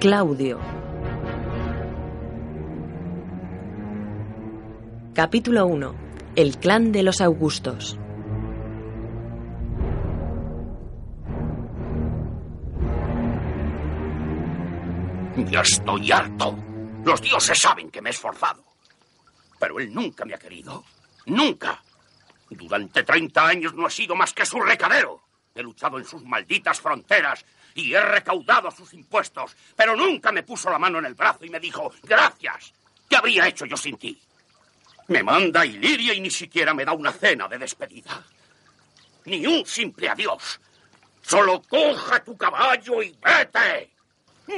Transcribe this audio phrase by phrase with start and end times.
[0.00, 0.60] Claudio.
[5.12, 5.94] Capítulo 1.
[6.36, 7.98] El clan de los Augustos.
[15.50, 16.56] Ya estoy harto.
[17.04, 18.62] Los dioses saben que me he esforzado.
[19.58, 20.84] Pero él nunca me ha querido.
[21.26, 21.82] Nunca.
[22.50, 25.22] Durante 30 años no he sido más que su recadero.
[25.56, 27.44] He luchado en sus malditas fronteras
[27.78, 31.50] y he recaudado sus impuestos, pero nunca me puso la mano en el brazo y
[31.50, 32.74] me dijo, gracias.
[33.08, 34.20] ¿Qué habría hecho yo sin ti?
[35.06, 38.20] Me manda Iliria y ni siquiera me da una cena de despedida.
[39.26, 40.60] Ni un simple adiós.
[41.22, 43.92] Solo coja tu caballo y vete.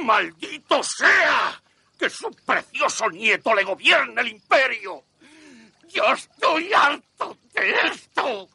[0.03, 1.61] ¡Maldito sea!
[1.99, 5.03] Que su precioso nieto le gobierne el imperio.
[5.89, 8.49] Yo estoy harto de esto.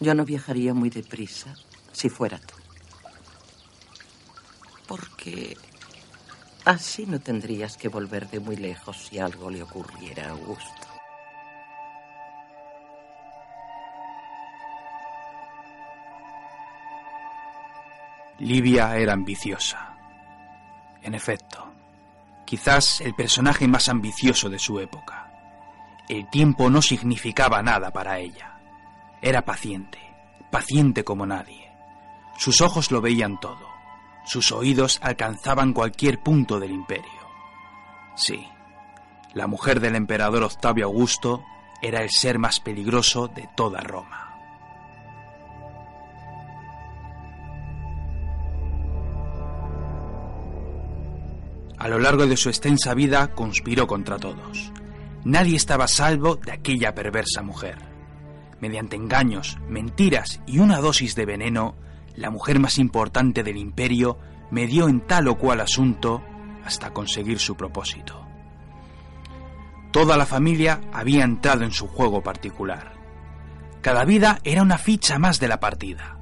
[0.00, 1.54] Yo no viajaría muy deprisa
[1.92, 2.53] si fuera tú.
[4.86, 5.56] Porque
[6.64, 10.94] así no tendrías que volver de muy lejos si algo le ocurriera a Augusto.
[18.40, 19.96] Livia era ambiciosa.
[21.02, 21.72] En efecto,
[22.44, 25.30] quizás el personaje más ambicioso de su época.
[26.08, 28.58] El tiempo no significaba nada para ella.
[29.22, 29.98] Era paciente,
[30.50, 31.70] paciente como nadie.
[32.36, 33.73] Sus ojos lo veían todo.
[34.24, 37.10] Sus oídos alcanzaban cualquier punto del imperio.
[38.16, 38.46] Sí,
[39.34, 41.44] la mujer del emperador Octavio Augusto
[41.82, 44.24] era el ser más peligroso de toda Roma.
[51.84, 54.72] A lo largo de su extensa vida conspiró contra todos.
[55.24, 57.76] Nadie estaba salvo de aquella perversa mujer.
[58.60, 61.74] Mediante engaños, mentiras y una dosis de veneno,
[62.16, 64.18] la mujer más importante del imperio
[64.50, 66.22] medió en tal o cual asunto
[66.64, 68.26] hasta conseguir su propósito.
[69.90, 72.94] Toda la familia había entrado en su juego particular.
[73.80, 76.18] Cada vida era una ficha más de la partida.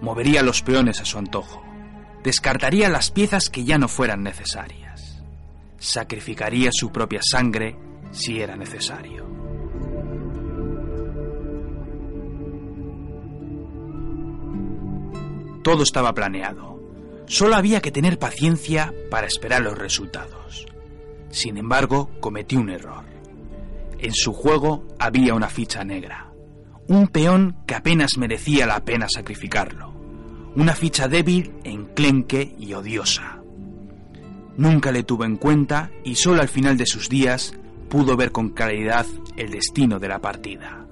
[0.00, 1.62] Movería los peones a su antojo.
[2.22, 5.22] Descartaría las piezas que ya no fueran necesarias.
[5.78, 7.76] Sacrificaría su propia sangre
[8.12, 9.39] si era necesario.
[15.62, 16.80] Todo estaba planeado.
[17.26, 20.66] Solo había que tener paciencia para esperar los resultados.
[21.30, 23.04] Sin embargo, cometió un error.
[23.98, 26.32] En su juego había una ficha negra.
[26.88, 29.92] Un peón que apenas merecía la pena sacrificarlo.
[30.56, 33.40] Una ficha débil, enclenque y odiosa.
[34.56, 37.54] Nunca le tuvo en cuenta y solo al final de sus días
[37.88, 39.06] pudo ver con claridad
[39.36, 40.86] el destino de la partida.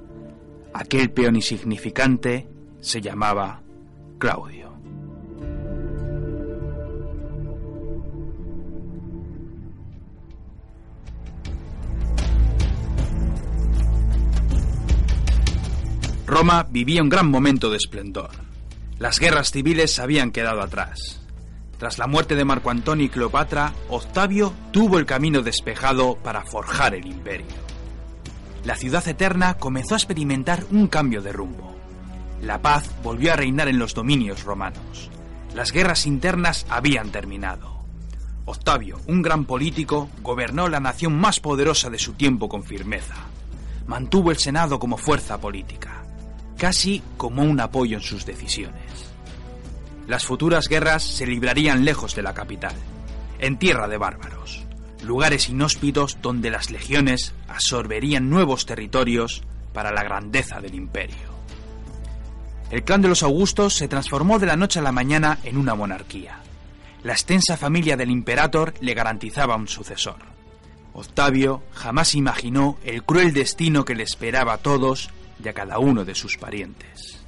[0.73, 2.49] Aquel peón insignificante
[2.81, 3.63] se llamaba
[4.19, 4.69] Claudio.
[16.27, 18.31] Roma vivía un gran momento de esplendor.
[18.99, 21.23] Las guerras civiles habían quedado atrás.
[21.79, 26.95] Tras la muerte de Marco Antonio y Cleopatra, Octavio tuvo el camino despejado para forjar
[26.95, 27.47] el imperio.
[28.65, 31.78] La ciudad eterna comenzó a experimentar un cambio de rumbo.
[32.43, 35.11] La paz volvió a reinar en los dominios romanos.
[35.55, 37.79] Las guerras internas habían terminado.
[38.45, 43.17] Octavio, un gran político, gobernó la nación más poderosa de su tiempo con firmeza.
[43.87, 46.05] Mantuvo el Senado como fuerza política,
[46.57, 49.13] casi como un apoyo en sus decisiones.
[50.07, 52.75] Las futuras guerras se librarían lejos de la capital,
[53.39, 54.65] en tierra de bárbaros,
[55.03, 59.43] lugares inhóspitos donde las legiones absorberían nuevos territorios
[59.75, 61.38] para la grandeza del imperio.
[62.71, 65.75] El clan de los Augustos se transformó de la noche a la mañana en una
[65.75, 66.41] monarquía.
[67.03, 70.17] La extensa familia del imperator le garantizaba un sucesor.
[70.93, 75.09] Octavio jamás imaginó el cruel destino que le esperaba a todos
[75.43, 77.25] y a cada uno de sus parientes.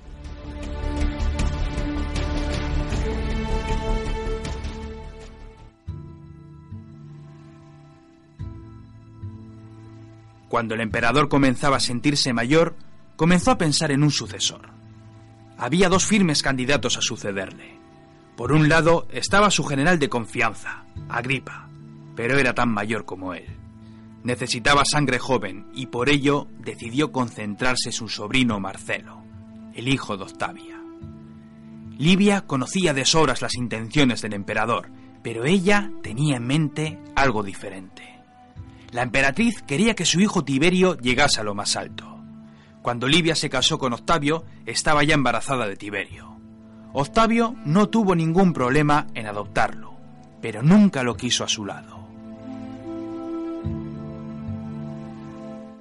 [10.49, 12.75] Cuando el emperador comenzaba a sentirse mayor,
[13.17, 14.80] comenzó a pensar en un sucesor.
[15.63, 17.79] Había dos firmes candidatos a sucederle.
[18.35, 21.69] Por un lado estaba su general de confianza, Agripa,
[22.17, 23.45] pero era tan mayor como él.
[24.25, 29.23] Necesitaba sangre joven y por ello decidió concentrarse en su sobrino Marcelo,
[29.75, 30.81] el hijo de Octavia.
[31.99, 34.91] Livia conocía de sobras las intenciones del emperador,
[35.23, 38.19] pero ella tenía en mente algo diferente.
[38.93, 42.20] La emperatriz quería que su hijo Tiberio llegase a lo más alto.
[42.83, 46.37] Cuando Livia se casó con Octavio, estaba ya embarazada de Tiberio.
[46.93, 49.95] Octavio no tuvo ningún problema en adoptarlo,
[50.41, 52.01] pero nunca lo quiso a su lado.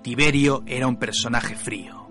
[0.02, 2.08] Tiberio era un personaje frío,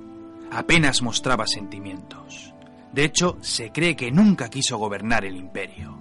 [0.51, 2.55] apenas mostraba sentimientos.
[2.93, 5.99] De hecho, se cree que nunca quiso gobernar el imperio.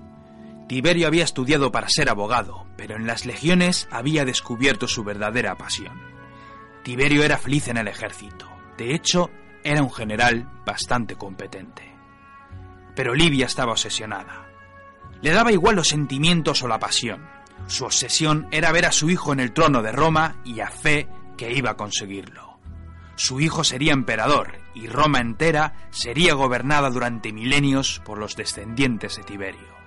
[0.67, 6.01] Tiberio había estudiado para ser abogado, pero en las legiones había descubierto su verdadera pasión.
[6.83, 8.46] Tiberio era feliz en el ejército.
[8.77, 9.29] De hecho,
[9.63, 11.83] era un general bastante competente.
[12.95, 14.47] Pero Livia estaba obsesionada.
[15.21, 17.25] Le daba igual los sentimientos o la pasión.
[17.65, 21.07] Su obsesión era ver a su hijo en el trono de Roma y a fe
[21.37, 22.59] que iba a conseguirlo.
[23.15, 29.23] Su hijo sería emperador y Roma entera sería gobernada durante milenios por los descendientes de
[29.23, 29.77] Tiberio.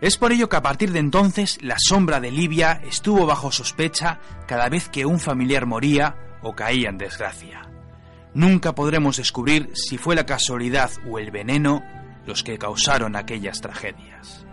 [0.00, 4.20] Es por ello que a partir de entonces la sombra de Livia estuvo bajo sospecha
[4.46, 7.68] cada vez que un familiar moría o caía en desgracia.
[8.34, 11.82] Nunca podremos descubrir si fue la casualidad o el veneno
[12.26, 14.44] los que causaron aquellas tragedias.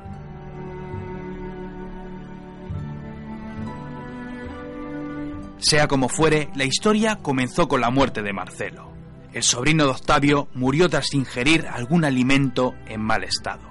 [5.57, 8.91] Sea como fuere, la historia comenzó con la muerte de Marcelo.
[9.31, 13.61] El sobrino de Octavio murió tras ingerir algún alimento en mal estado.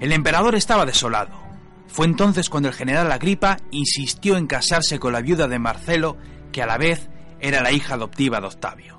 [0.00, 1.40] El emperador estaba desolado.
[1.86, 6.16] Fue entonces cuando el general Agripa insistió en casarse con la viuda de Marcelo,
[6.50, 7.10] que a la vez
[7.42, 8.96] era la hija adoptiva de Octavio.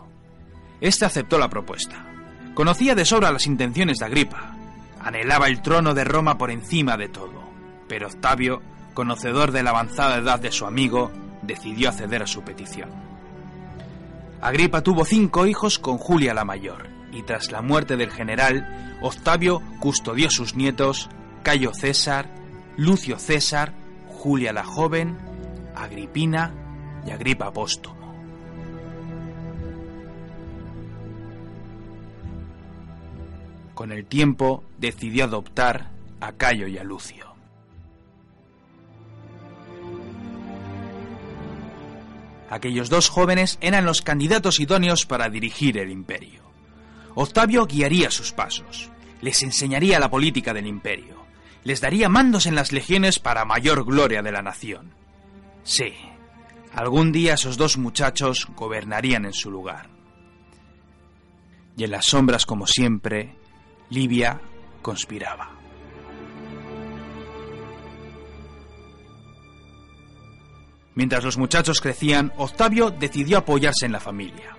[0.82, 2.06] Este aceptó la propuesta.
[2.54, 4.56] Conocía de sobra las intenciones de Agripa.
[5.00, 7.42] Anhelaba el trono de Roma por encima de todo.
[7.88, 8.62] Pero Octavio,
[8.94, 11.10] conocedor de la avanzada edad de su amigo,
[11.42, 12.90] decidió acceder a su petición.
[14.42, 19.62] Agripa tuvo cinco hijos con Julia la mayor, y tras la muerte del general, Octavio
[19.80, 21.10] custodió sus nietos
[21.44, 22.28] Cayo César,
[22.76, 23.74] Lucio César,
[24.10, 25.18] Julia la joven,
[25.76, 26.54] Agripina
[27.08, 28.03] y Agripa póstumo.
[33.74, 37.34] Con el tiempo decidió adoptar a Cayo y a Lucio.
[42.50, 46.44] Aquellos dos jóvenes eran los candidatos idóneos para dirigir el imperio.
[47.16, 48.92] Octavio guiaría sus pasos,
[49.22, 51.16] les enseñaría la política del imperio,
[51.64, 54.92] les daría mandos en las legiones para mayor gloria de la nación.
[55.64, 55.94] Sí,
[56.76, 59.90] algún día esos dos muchachos gobernarían en su lugar.
[61.76, 63.36] Y en las sombras, como siempre,
[63.94, 64.42] Livia
[64.82, 65.52] conspiraba.
[70.96, 74.58] Mientras los muchachos crecían, Octavio decidió apoyarse en la familia.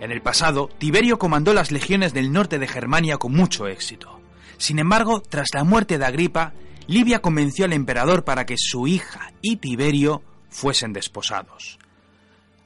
[0.00, 4.20] En el pasado, Tiberio comandó las legiones del norte de Germania con mucho éxito.
[4.58, 6.52] Sin embargo, tras la muerte de Agripa,
[6.88, 11.78] Livia convenció al emperador para que su hija y Tiberio fuesen desposados.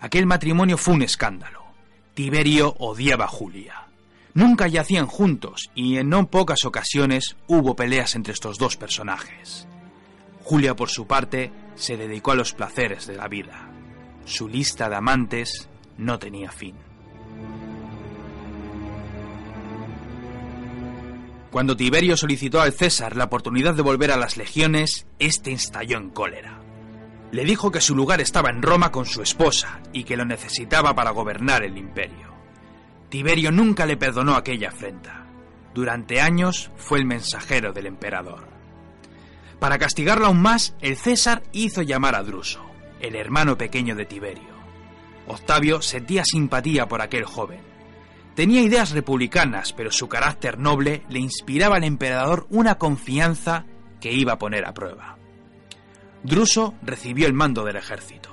[0.01, 1.63] Aquel matrimonio fue un escándalo.
[2.15, 3.86] Tiberio odiaba a Julia.
[4.37, 9.67] Nunca yacían juntos y en no pocas ocasiones hubo peleas entre estos dos personajes.
[10.45, 13.71] Julia, por su parte, se dedicó a los placeres de la vida.
[14.27, 16.75] Su lista de amantes no tenía fin.
[21.51, 26.11] Cuando Tiberio solicitó al César la oportunidad de volver a las legiones, éste estalló en
[26.11, 26.61] cólera.
[27.33, 30.95] Le dijo que su lugar estaba en Roma con su esposa y que lo necesitaba
[30.95, 32.36] para gobernar el imperio.
[33.09, 35.27] Tiberio nunca le perdonó aquella afrenta.
[35.75, 38.49] Durante años fue el mensajero del emperador.
[39.59, 42.65] Para castigarlo aún más, el César hizo llamar a Druso,
[43.01, 44.57] el hermano pequeño de Tiberio.
[45.27, 47.61] Octavio sentía simpatía por aquel joven.
[48.35, 53.65] Tenía ideas republicanas, pero su carácter noble le inspiraba al emperador una confianza
[54.01, 55.17] que iba a poner a prueba.
[56.23, 58.31] Druso recibió el mando del ejército.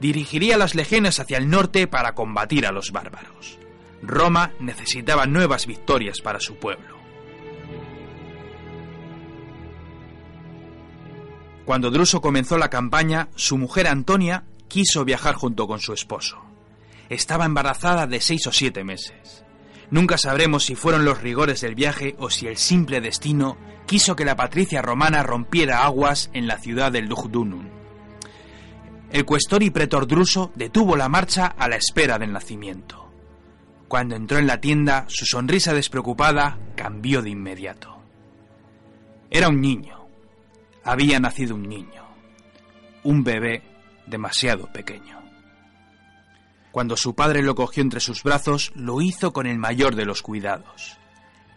[0.00, 3.58] Dirigiría las legiones hacia el norte para combatir a los bárbaros.
[4.02, 6.96] Roma necesitaba nuevas victorias para su pueblo.
[11.64, 16.38] Cuando Druso comenzó la campaña, su mujer Antonia quiso viajar junto con su esposo.
[17.10, 19.44] Estaba embarazada de seis o siete meses.
[19.90, 24.24] Nunca sabremos si fueron los rigores del viaje o si el simple destino quiso que
[24.24, 27.68] la patricia romana rompiera aguas en la ciudad del Lugdunum.
[29.10, 33.07] El cuestor y pretor Druso detuvo la marcha a la espera del nacimiento.
[33.88, 37.96] Cuando entró en la tienda, su sonrisa despreocupada cambió de inmediato.
[39.30, 40.06] Era un niño,
[40.84, 42.06] había nacido un niño,
[43.02, 43.62] un bebé
[44.06, 45.18] demasiado pequeño.
[46.70, 50.20] Cuando su padre lo cogió entre sus brazos, lo hizo con el mayor de los
[50.22, 50.98] cuidados.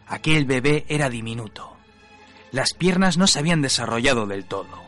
[0.08, 1.78] Aquel bebé era diminuto.
[2.52, 4.82] Las piernas no se habían desarrollado del todo.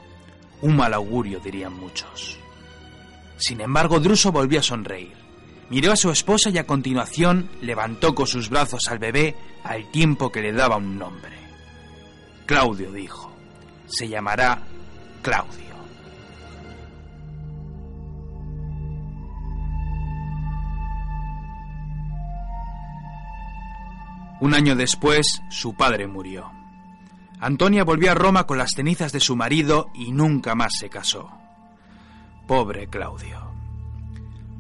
[0.62, 2.38] Un mal augurio, dirían muchos.
[3.38, 5.22] Sin embargo, Druso volvió a sonreír.
[5.70, 10.32] Miró a su esposa y a continuación levantó con sus brazos al bebé al tiempo
[10.32, 11.32] que le daba un nombre.
[12.46, 13.32] Claudio dijo.
[13.88, 14.62] se llamará
[15.22, 15.63] Claudio.
[24.43, 26.51] Un año después, su padre murió.
[27.39, 31.32] Antonia volvió a Roma con las cenizas de su marido y nunca más se casó.
[32.46, 33.42] Pobre Claudio.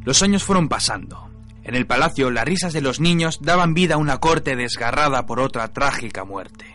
[0.03, 1.29] Los años fueron pasando.
[1.63, 5.39] En el palacio las risas de los niños daban vida a una corte desgarrada por
[5.39, 6.65] otra trágica muerte.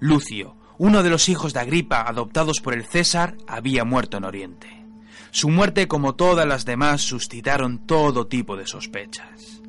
[0.00, 4.84] Lucio, uno de los hijos de Agripa adoptados por el César, había muerto en Oriente.
[5.30, 9.62] Su muerte, como todas las demás, suscitaron todo tipo de sospechas.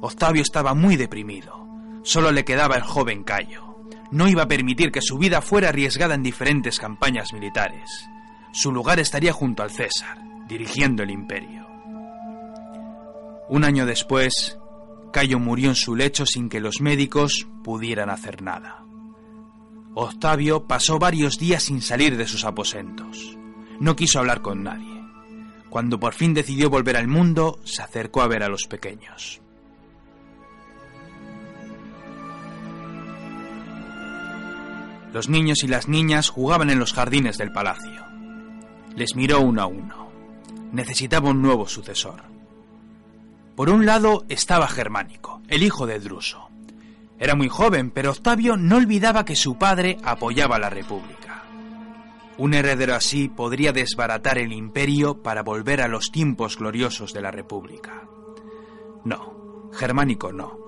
[0.00, 1.66] Octavio estaba muy deprimido.
[2.02, 3.64] Solo le quedaba el joven Cayo.
[4.10, 7.90] No iba a permitir que su vida fuera arriesgada en diferentes campañas militares.
[8.52, 11.63] Su lugar estaría junto al César, dirigiendo el imperio.
[13.48, 14.58] Un año después,
[15.12, 18.84] Cayo murió en su lecho sin que los médicos pudieran hacer nada.
[19.94, 23.38] Octavio pasó varios días sin salir de sus aposentos.
[23.78, 25.04] No quiso hablar con nadie.
[25.70, 29.40] Cuando por fin decidió volver al mundo, se acercó a ver a los pequeños.
[35.12, 38.04] Los niños y las niñas jugaban en los jardines del palacio.
[38.96, 40.10] Les miró uno a uno.
[40.72, 42.33] Necesitaba un nuevo sucesor.
[43.56, 46.48] Por un lado estaba Germánico, el hijo de Druso.
[47.18, 51.44] Era muy joven, pero Octavio no olvidaba que su padre apoyaba a la República.
[52.36, 57.30] Un heredero así podría desbaratar el imperio para volver a los tiempos gloriosos de la
[57.30, 58.02] República.
[59.04, 60.58] No, Germánico no.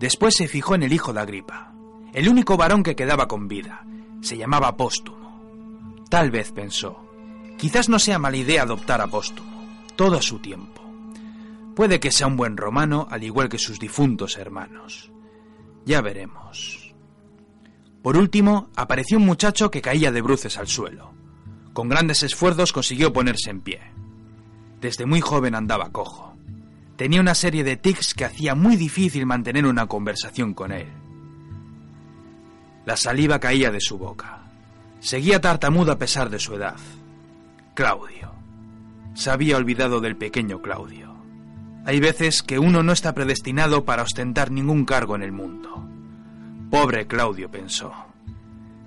[0.00, 1.74] Después se fijó en el hijo de Agripa,
[2.12, 3.86] el único varón que quedaba con vida.
[4.20, 6.02] Se llamaba Póstumo.
[6.10, 7.04] Tal vez pensó,
[7.56, 9.64] quizás no sea mala idea adoptar a Póstumo,
[9.94, 10.81] todo a su tiempo.
[11.74, 15.10] Puede que sea un buen romano, al igual que sus difuntos hermanos.
[15.84, 16.94] Ya veremos.
[18.02, 21.12] Por último, apareció un muchacho que caía de bruces al suelo.
[21.72, 23.80] Con grandes esfuerzos consiguió ponerse en pie.
[24.80, 26.36] Desde muy joven andaba cojo.
[26.96, 30.88] Tenía una serie de tics que hacía muy difícil mantener una conversación con él.
[32.84, 34.42] La saliva caía de su boca.
[35.00, 36.76] Seguía tartamudo a pesar de su edad.
[37.74, 38.32] Claudio.
[39.14, 41.11] Se había olvidado del pequeño Claudio.
[41.84, 45.88] Hay veces que uno no está predestinado para ostentar ningún cargo en el mundo.
[46.70, 47.92] Pobre Claudio pensó.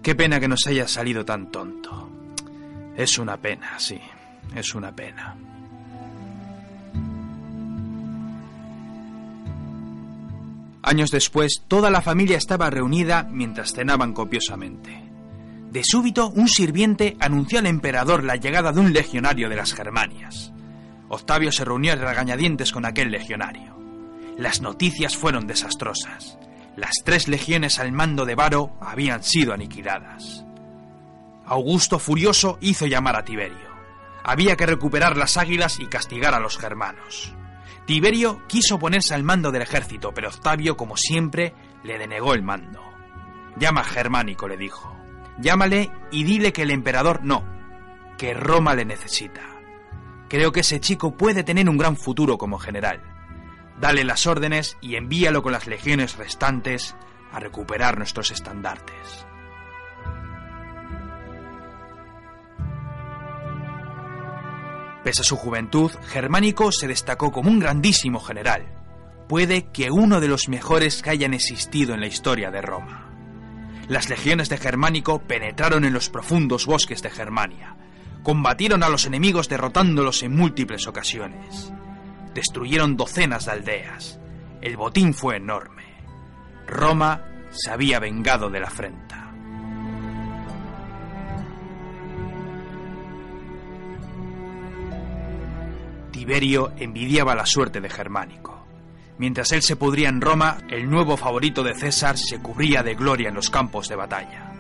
[0.01, 2.09] Qué pena que nos haya salido tan tonto.
[2.95, 3.99] Es una pena, sí,
[4.55, 5.35] es una pena.
[10.81, 15.03] Años después, toda la familia estaba reunida mientras cenaban copiosamente.
[15.71, 20.53] De súbito, un sirviente anunció al emperador la llegada de un legionario de las Germanias.
[21.09, 23.75] Octavio se reunió a regañadientes con aquel legionario.
[24.37, 26.37] Las noticias fueron desastrosas.
[26.75, 30.43] Las tres legiones al mando de Varo habían sido aniquiladas.
[31.45, 33.75] Augusto, furioso, hizo llamar a Tiberio.
[34.23, 37.33] Había que recuperar las águilas y castigar a los germanos.
[37.85, 42.81] Tiberio quiso ponerse al mando del ejército, pero Octavio, como siempre, le denegó el mando.
[43.57, 44.93] Llama a Germánico, le dijo.
[45.37, 47.43] Llámale y dile que el emperador no,
[48.17, 49.54] que Roma le necesita.
[50.29, 53.01] Creo que ese chico puede tener un gran futuro como general.
[53.79, 56.95] Dale las órdenes y envíalo con las legiones restantes
[57.31, 59.27] a recuperar nuestros estandartes.
[65.03, 68.65] Pese a su juventud, Germánico se destacó como un grandísimo general.
[69.27, 73.11] Puede que uno de los mejores que hayan existido en la historia de Roma.
[73.87, 77.75] Las legiones de Germánico penetraron en los profundos bosques de Germania.
[78.25, 81.71] Combatieron a los enemigos derrotándolos en múltiples ocasiones.
[82.33, 84.19] Destruyeron docenas de aldeas.
[84.61, 85.83] El botín fue enorme.
[86.65, 89.31] Roma se había vengado de la afrenta.
[96.09, 98.65] Tiberio envidiaba la suerte de Germánico.
[99.19, 103.29] Mientras él se pudría en Roma, el nuevo favorito de César se cubría de gloria
[103.29, 104.54] en los campos de batalla.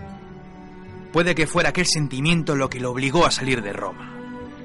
[1.15, 4.13] Puede que fuera aquel sentimiento lo que lo obligó a salir de Roma.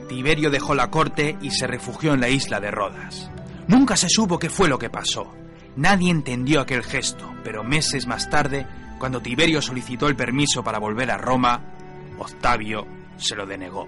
[0.08, 3.30] Tiberio dejó la corte y se refugió en la isla de Rodas.
[3.68, 5.32] Nunca se supo qué fue lo que pasó.
[5.76, 8.66] Nadie entendió aquel gesto, pero meses más tarde,
[8.98, 11.62] cuando Tiberio solicitó el permiso para volver a Roma,
[12.18, 12.84] Octavio
[13.16, 13.86] se lo denegó.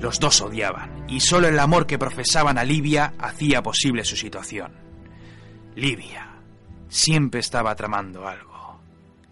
[0.00, 4.72] Los dos odiaban, y solo el amor que profesaban a Livia hacía posible su situación.
[5.74, 6.30] Livia
[6.88, 8.55] siempre estaba tramando algo.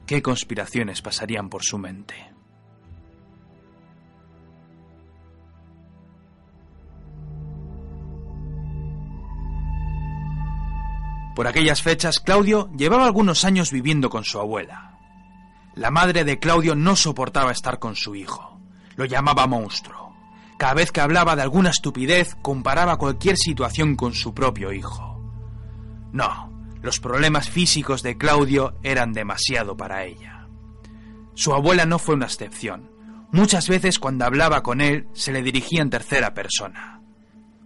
[0.06, 2.14] ¿Qué conspiraciones pasarían por su mente?
[11.34, 14.98] Por aquellas fechas, Claudio llevaba algunos años viviendo con su abuela.
[15.74, 18.60] La madre de Claudio no soportaba estar con su hijo.
[18.96, 20.14] Lo llamaba monstruo.
[20.58, 25.20] Cada vez que hablaba de alguna estupidez, comparaba cualquier situación con su propio hijo.
[26.12, 26.53] No,
[26.84, 30.48] los problemas físicos de Claudio eran demasiado para ella.
[31.32, 32.90] Su abuela no fue una excepción.
[33.32, 37.00] Muchas veces cuando hablaba con él se le dirigía en tercera persona.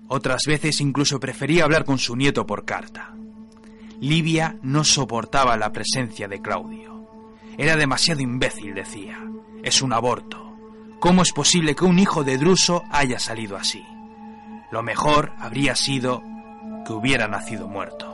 [0.07, 3.13] Otras veces incluso prefería hablar con su nieto por carta.
[4.01, 7.11] Livia no soportaba la presencia de Claudio.
[7.59, 9.19] Era demasiado imbécil, decía.
[9.65, 10.57] Es un aborto.
[11.01, 13.85] ¿Cómo es posible que un hijo de Druso haya salido así?
[14.71, 16.23] Lo mejor habría sido
[16.87, 18.08] que hubiera nacido muerto.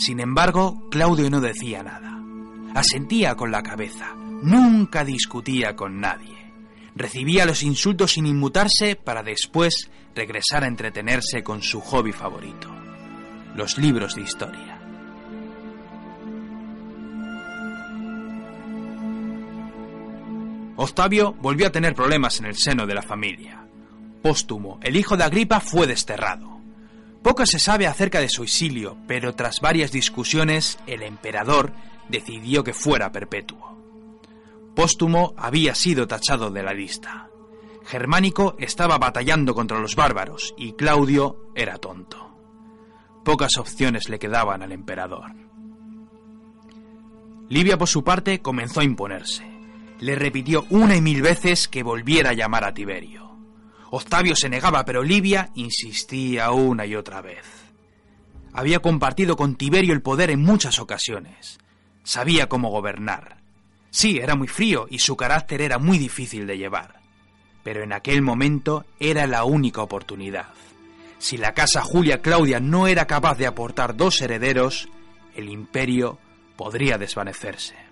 [0.00, 2.18] Sin embargo, Claudio no decía nada.
[2.74, 4.14] Asentía con la cabeza.
[4.42, 6.40] Nunca discutía con nadie
[6.94, 12.68] recibía los insultos sin inmutarse para después regresar a entretenerse con su hobby favorito,
[13.54, 14.76] los libros de historia.
[20.76, 23.66] Octavio volvió a tener problemas en el seno de la familia.
[24.22, 26.59] Póstumo, el hijo de Agripa, fue desterrado.
[27.22, 31.72] Poco se sabe acerca de su exilio, pero tras varias discusiones, el emperador
[32.08, 33.76] decidió que fuera perpetuo.
[34.74, 37.28] Póstumo había sido tachado de la lista.
[37.84, 42.30] Germánico estaba batallando contra los bárbaros y Claudio era tonto.
[43.24, 45.32] Pocas opciones le quedaban al emperador.
[47.48, 49.44] Livia, por su parte, comenzó a imponerse.
[49.98, 53.29] Le repitió una y mil veces que volviera a llamar a Tiberio.
[53.90, 57.44] Octavio se negaba, pero Livia insistía una y otra vez.
[58.52, 61.58] Había compartido con Tiberio el poder en muchas ocasiones.
[62.04, 63.38] Sabía cómo gobernar.
[63.90, 67.00] Sí, era muy frío y su carácter era muy difícil de llevar.
[67.64, 70.48] Pero en aquel momento era la única oportunidad.
[71.18, 74.88] Si la casa Julia Claudia no era capaz de aportar dos herederos,
[75.34, 76.18] el imperio
[76.56, 77.89] podría desvanecerse.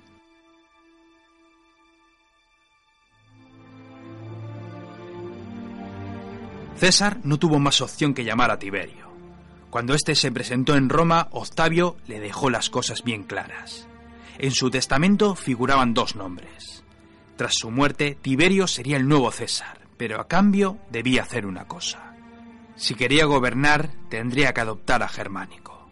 [6.79, 9.09] César no tuvo más opción que llamar a Tiberio.
[9.69, 13.89] Cuando éste se presentó en Roma, Octavio le dejó las cosas bien claras.
[14.39, 16.85] En su testamento figuraban dos nombres.
[17.37, 22.15] Tras su muerte, Tiberio sería el nuevo César, pero a cambio debía hacer una cosa.
[22.77, 25.91] Si quería gobernar, tendría que adoptar a Germánico.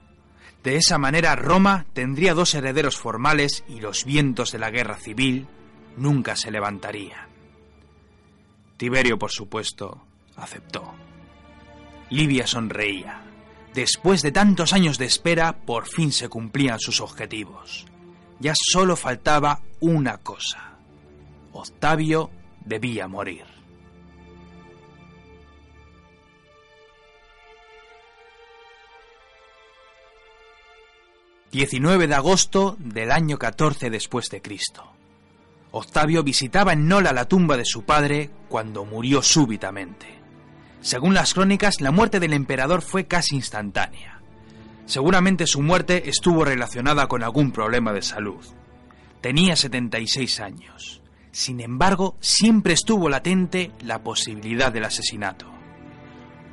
[0.62, 5.48] De esa manera, Roma tendría dos herederos formales y los vientos de la guerra civil
[5.96, 7.26] nunca se levantarían.
[8.76, 10.05] Tiberio, por supuesto,
[10.36, 10.94] aceptó.
[12.10, 13.22] Livia sonreía.
[13.74, 17.86] Después de tantos años de espera, por fin se cumplían sus objetivos.
[18.38, 20.78] Ya solo faltaba una cosa.
[21.52, 22.30] Octavio
[22.64, 23.44] debía morir.
[31.52, 34.92] ...19 de agosto del año 14 después de Cristo.
[35.70, 40.15] Octavio visitaba en Nola la tumba de su padre cuando murió súbitamente.
[40.80, 44.20] Según las crónicas, la muerte del emperador fue casi instantánea.
[44.86, 48.44] Seguramente su muerte estuvo relacionada con algún problema de salud.
[49.20, 51.02] Tenía 76 años.
[51.32, 55.46] Sin embargo, siempre estuvo latente la posibilidad del asesinato.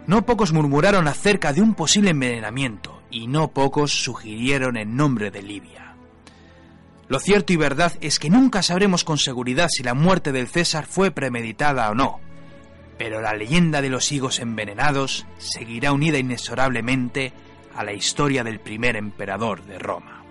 [0.08, 5.42] No pocos murmuraron acerca de un posible envenenamiento y no pocos sugirieron el nombre de
[5.44, 5.96] Livia.
[7.08, 10.86] Lo cierto y verdad es que nunca sabremos con seguridad si la muerte del César
[10.86, 12.20] fue premeditada o no,
[12.98, 17.34] pero la leyenda de los higos envenenados seguirá unida inexorablemente
[17.76, 20.24] a la historia del primer emperador de Roma.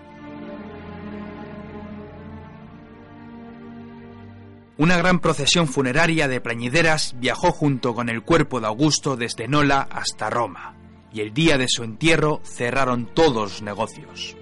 [4.75, 9.87] Una gran procesión funeraria de plañideras viajó junto con el cuerpo de Augusto desde Nola
[9.91, 10.75] hasta Roma,
[11.13, 14.35] y el día de su entierro cerraron todos los negocios.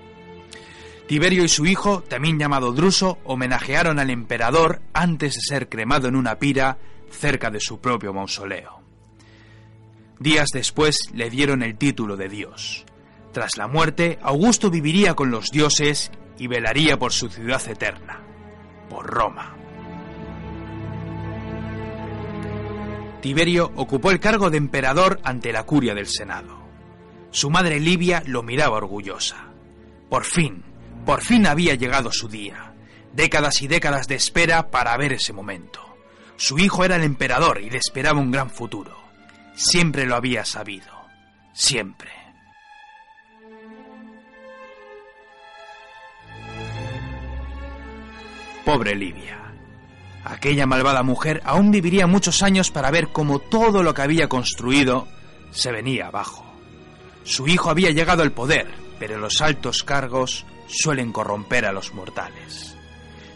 [1.08, 6.16] Tiberio y su hijo, también llamado Druso, homenajearon al emperador antes de ser cremado en
[6.16, 6.78] una pira
[7.12, 8.82] cerca de su propio mausoleo.
[10.20, 12.86] Días después le dieron el título de Dios.
[13.32, 18.22] Tras la muerte, Augusto viviría con los dioses y velaría por su ciudad eterna,
[18.90, 19.56] por Roma.
[23.22, 26.60] Tiberio ocupó el cargo de emperador ante la curia del Senado.
[27.30, 29.48] Su madre Livia lo miraba orgullosa.
[30.10, 30.64] Por fin,
[31.06, 32.74] por fin había llegado su día.
[33.14, 35.91] Décadas y décadas de espera para ver ese momento.
[36.42, 38.98] Su hijo era el emperador y le esperaba un gran futuro.
[39.54, 40.92] Siempre lo había sabido.
[41.54, 42.10] Siempre.
[48.66, 49.54] Pobre Livia.
[50.26, 55.08] Aquella malvada mujer aún viviría muchos años para ver cómo todo lo que había construido
[55.52, 56.44] se venía abajo.
[57.24, 62.71] Su hijo había llegado al poder, pero los altos cargos suelen corromper a los mortales.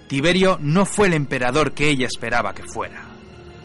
[0.07, 3.03] Tiberio no fue el emperador que ella esperaba que fuera.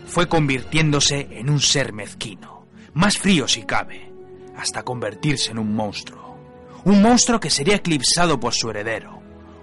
[0.06, 4.10] Fue convirtiéndose en un ser mezquino, más frío si cabe,
[4.56, 6.36] hasta convertirse en un monstruo.
[6.84, 9.20] Un monstruo que sería eclipsado por su heredero,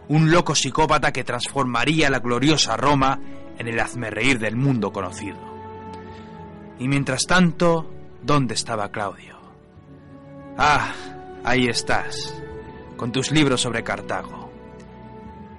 [0.08, 3.20] un loco psicópata que transformaría la gloriosa Roma
[3.58, 5.38] en el hazmerreír del mundo conocido.
[6.80, 9.36] Y mientras tanto, ¿dónde estaba Claudio?
[10.58, 10.94] Ah,
[11.44, 12.34] ahí estás,
[12.96, 14.47] con tus libros sobre Cartago,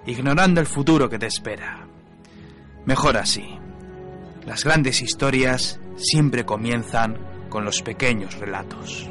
[0.08, 1.86] ignorando el futuro que te espera.
[2.86, 3.58] Mejor así.
[4.46, 7.18] Las grandes historias siempre comienzan
[7.50, 9.10] con los pequeños relatos.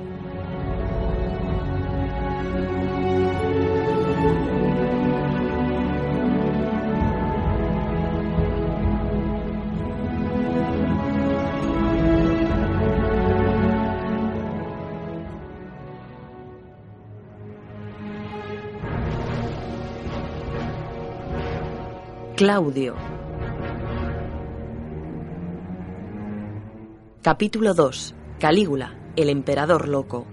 [27.21, 28.15] Capítulo 2.
[28.39, 30.25] Calígula, el emperador loco.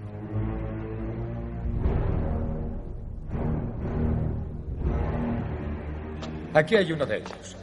[6.53, 7.57] Aquí hay uno de ellos.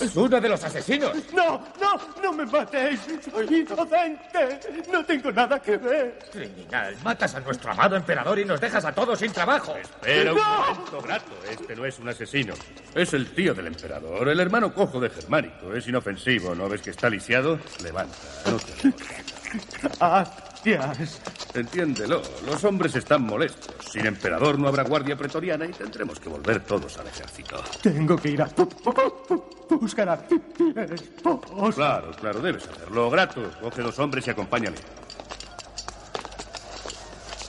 [0.00, 1.12] ¡Es uno de los asesinos!
[1.34, 3.00] ¡No, no, no me matéis!
[3.30, 4.60] ¡Soy inocente!
[4.90, 6.18] ¡No tengo nada que ver!
[6.32, 9.76] Criminal, matas a nuestro amado emperador y nos dejas a todos sin trabajo.
[9.76, 11.32] Espera un momento, Grato.
[11.50, 12.54] Este no es un asesino.
[12.94, 15.74] Es el tío del emperador, el hermano cojo de Germánico.
[15.74, 16.54] Es inofensivo.
[16.54, 17.58] ¿No ves que está lisiado?
[17.82, 18.16] Levanta.
[18.46, 20.49] No te
[21.54, 22.22] Entiéndelo.
[22.46, 23.74] Los hombres están molestos.
[23.90, 27.62] Sin emperador no habrá guardia pretoriana y tendremos que volver todos al ejército.
[27.82, 30.18] Tengo que ir a bu- bu- bu- buscar a.
[31.74, 33.10] Claro, claro, debes hacerlo.
[33.10, 34.76] Grato, coge dos hombres y acompáñale.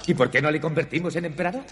[0.07, 1.63] ¿Y por qué no le convertimos en emperador?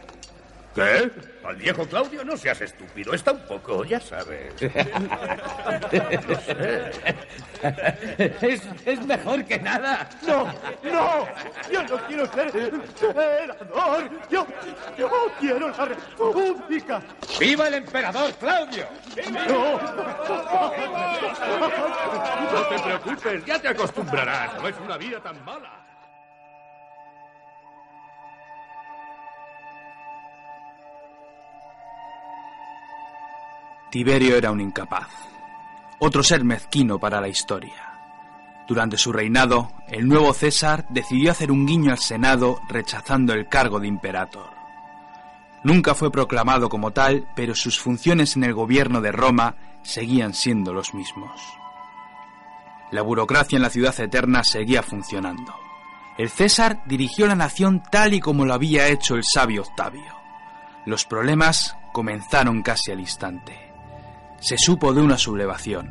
[0.76, 1.10] ¿Qué?
[1.44, 3.14] Al viejo Claudio no seas estúpido.
[3.14, 4.54] Está un poco, ya sabes.
[7.62, 10.08] Es, es mejor que nada.
[10.26, 10.46] ¡No,
[10.84, 11.28] no!
[11.72, 14.10] ¡Yo no quiero ser emperador!
[14.30, 14.48] ¡Yo,
[14.98, 17.02] yo quiero la república!
[17.40, 18.86] ¡Viva el emperador Claudio!
[19.48, 19.80] ¡No!
[22.52, 24.62] No te preocupes, ya te acostumbrarás.
[24.62, 25.80] No es una vida tan mala.
[33.92, 35.10] Tiberio era un incapaz,
[36.00, 37.90] otro ser mezquino para la historia.
[38.68, 43.80] Durante su reinado, el nuevo César decidió hacer un guiño al Senado rechazando el cargo
[43.80, 44.52] de imperator.
[45.64, 50.74] Nunca fue proclamado como tal, pero sus funciones en el gobierno de Roma seguían siendo
[50.74, 51.42] los mismos.
[52.92, 55.54] La burocracia en la ciudad eterna seguía funcionando.
[56.18, 60.16] El César dirigió la nación tal y como lo había hecho el sabio Octavio.
[60.86, 63.69] Los problemas comenzaron casi al instante.
[64.42, 65.90] Se supo de una sublevación.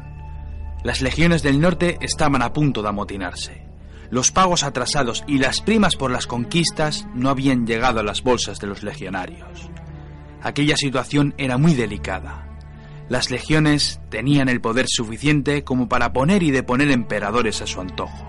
[0.82, 3.66] Las legiones del norte estaban a punto de amotinarse.
[4.10, 8.58] Los pagos atrasados y las primas por las conquistas no habían llegado a las bolsas
[8.58, 9.68] de los legionarios.
[10.42, 12.46] Aquella situación era muy delicada.
[13.08, 18.26] Las legiones tenían el poder suficiente como para poner y deponer emperadores a su antojo.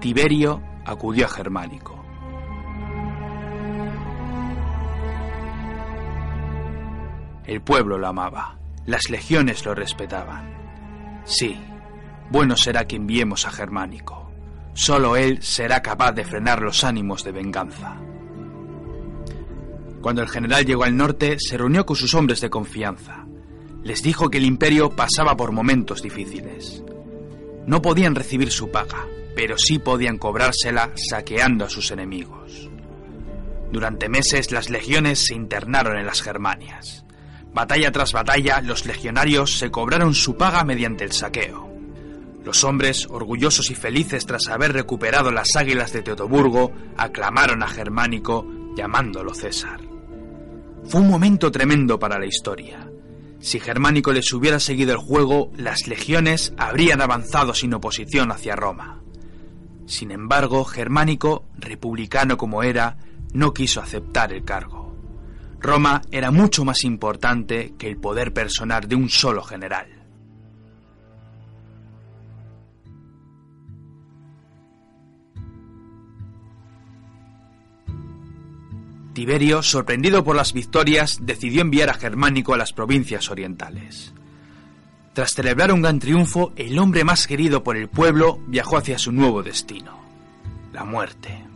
[0.00, 1.98] Tiberio acudió a Germánico.
[7.44, 11.22] El pueblo lo amaba, las legiones lo respetaban.
[11.24, 11.56] Sí,
[12.30, 14.32] bueno será que enviemos a Germánico.
[14.74, 18.00] Solo él será capaz de frenar los ánimos de venganza.
[20.00, 23.26] Cuando el general llegó al norte, se reunió con sus hombres de confianza.
[23.84, 26.82] Les dijo que el imperio pasaba por momentos difíciles.
[27.66, 32.68] No podían recibir su paga, pero sí podían cobrársela saqueando a sus enemigos.
[33.70, 37.01] Durante meses las legiones se internaron en las Germanias.
[37.54, 41.70] Batalla tras batalla, los legionarios se cobraron su paga mediante el saqueo.
[42.44, 48.46] Los hombres, orgullosos y felices tras haber recuperado las águilas de Teutoburgo, aclamaron a Germánico
[48.74, 49.80] llamándolo César.
[50.84, 52.90] Fue un momento tremendo para la historia.
[53.38, 59.00] Si Germánico les hubiera seguido el juego, las legiones habrían avanzado sin oposición hacia Roma.
[59.86, 62.96] Sin embargo, Germánico, republicano como era,
[63.32, 64.91] no quiso aceptar el cargo.
[65.62, 69.86] Roma era mucho más importante que el poder personal de un solo general.
[79.12, 84.12] Tiberio, sorprendido por las victorias, decidió enviar a Germánico a las provincias orientales.
[85.12, 89.12] Tras celebrar un gran triunfo, el hombre más querido por el pueblo viajó hacia su
[89.12, 90.00] nuevo destino.
[90.72, 91.51] la muerte.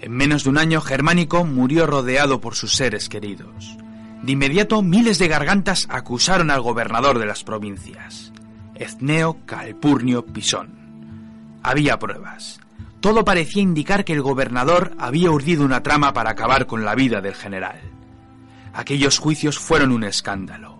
[0.00, 3.76] En menos de un año, Germánico murió rodeado por sus seres queridos.
[4.22, 8.32] De inmediato, miles de gargantas acusaron al gobernador de las provincias,
[8.74, 11.58] Etneo Calpurnio Pisón.
[11.62, 12.60] Había pruebas.
[13.00, 17.20] Todo parecía indicar que el gobernador había urdido una trama para acabar con la vida
[17.20, 17.80] del general.
[18.72, 20.78] Aquellos juicios fueron un escándalo.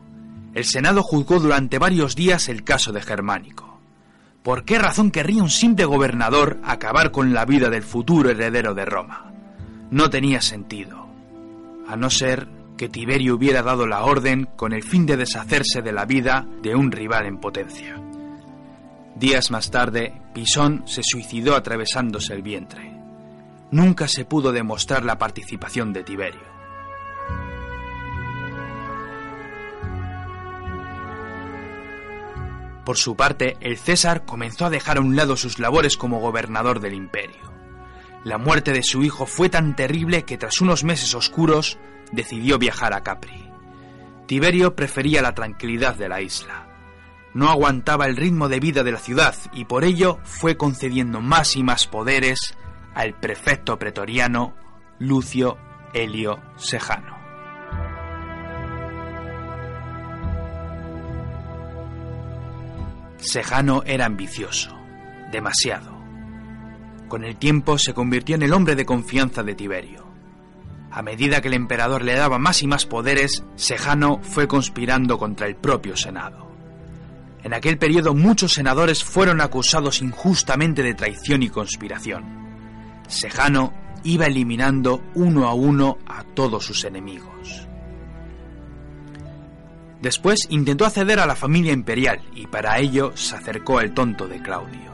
[0.54, 3.67] El Senado juzgó durante varios días el caso de Germánico.
[4.48, 8.86] ¿Por qué razón querría un simple gobernador acabar con la vida del futuro heredero de
[8.86, 9.30] Roma?
[9.90, 11.06] No tenía sentido,
[11.86, 15.92] a no ser que Tiberio hubiera dado la orden con el fin de deshacerse de
[15.92, 18.00] la vida de un rival en potencia.
[19.16, 22.90] Días más tarde, Pisón se suicidó atravesándose el vientre.
[23.70, 26.48] Nunca se pudo demostrar la participación de Tiberio.
[32.88, 36.80] Por su parte, el César comenzó a dejar a un lado sus labores como gobernador
[36.80, 37.52] del imperio.
[38.24, 41.76] La muerte de su hijo fue tan terrible que tras unos meses oscuros
[42.12, 43.46] decidió viajar a Capri.
[44.24, 46.64] Tiberio prefería la tranquilidad de la isla
[47.34, 51.56] no aguantaba el ritmo de vida de la ciudad y por ello fue concediendo más
[51.56, 52.56] y más poderes
[52.94, 54.54] al prefecto pretoriano
[54.98, 55.58] Lucio
[55.92, 57.17] Helio Sejano.
[63.18, 64.70] Sejano era ambicioso,
[65.32, 65.98] demasiado.
[67.08, 70.06] Con el tiempo se convirtió en el hombre de confianza de Tiberio.
[70.90, 75.46] A medida que el emperador le daba más y más poderes, Sejano fue conspirando contra
[75.46, 76.48] el propio Senado.
[77.42, 82.24] En aquel periodo muchos senadores fueron acusados injustamente de traición y conspiración.
[83.08, 83.72] Sejano
[84.04, 87.67] iba eliminando uno a uno a todos sus enemigos.
[90.00, 94.40] Después intentó acceder a la familia imperial y para ello se acercó al tonto de
[94.40, 94.92] Claudio.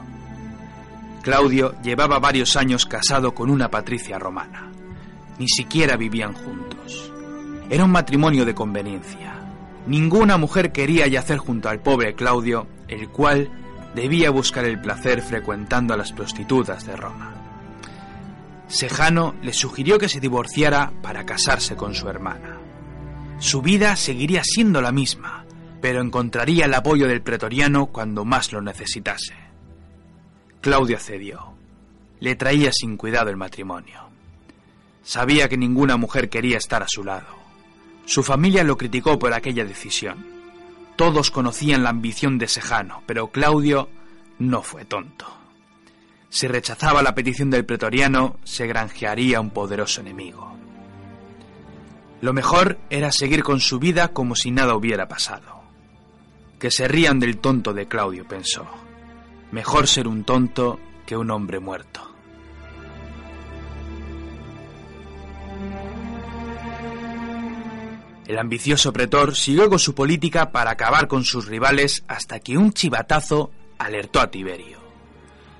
[1.21, 4.71] Claudio llevaba varios años casado con una patricia romana.
[5.37, 7.11] Ni siquiera vivían juntos.
[7.69, 9.33] Era un matrimonio de conveniencia.
[9.87, 13.49] Ninguna mujer quería yacer junto al pobre Claudio, el cual
[13.95, 17.33] debía buscar el placer frecuentando a las prostitutas de Roma.
[18.67, 22.64] Sejano le sugirió que se divorciara para casarse con su hermana.
[23.39, 25.45] Su vida seguiría siendo la misma,
[25.81, 29.35] pero encontraría el apoyo del pretoriano cuando más lo necesitase.
[30.61, 31.53] Claudio cedió.
[32.19, 34.09] Le traía sin cuidado el matrimonio.
[35.03, 37.27] Sabía que ninguna mujer quería estar a su lado.
[38.05, 40.25] Su familia lo criticó por aquella decisión.
[40.95, 43.89] Todos conocían la ambición de Sejano, pero Claudio
[44.39, 45.27] no fue tonto.
[46.29, 50.57] Si rechazaba la petición del pretoriano, se granjearía un poderoso enemigo.
[52.21, 55.63] Lo mejor era seguir con su vida como si nada hubiera pasado.
[56.59, 58.65] Que se rían del tonto de Claudio, pensó.
[59.51, 62.15] Mejor ser un tonto que un hombre muerto.
[68.27, 72.73] El ambicioso pretor siguió con su política para acabar con sus rivales hasta que un
[72.73, 74.79] chivatazo alertó a Tiberio.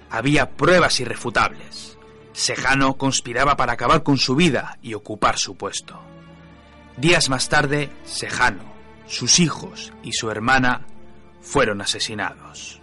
[0.09, 1.97] Había pruebas irrefutables.
[2.33, 6.14] Sejano conspiraba para acabar con su vida y ocupar su puesto.
[6.97, 8.63] Días más tarde, Sejano,
[9.08, 10.86] sus hijos y su hermana
[11.41, 12.79] fueron asesinados.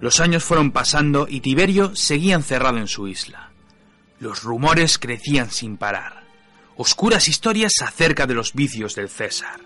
[0.00, 3.50] Los años fueron pasando y Tiberio seguía encerrado en su isla.
[4.18, 6.24] Los rumores crecían sin parar.
[6.76, 9.60] Oscuras historias acerca de los vicios del César.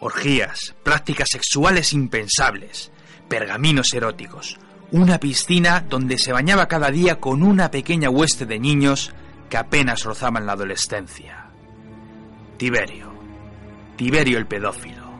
[0.00, 2.90] Orgías, prácticas sexuales impensables,
[3.28, 4.58] pergaminos eróticos,
[4.90, 9.12] una piscina donde se bañaba cada día con una pequeña hueste de niños
[9.50, 11.46] que apenas rozaban la adolescencia.
[12.56, 13.12] Tiberio,
[13.96, 15.12] Tiberio el pedófilo,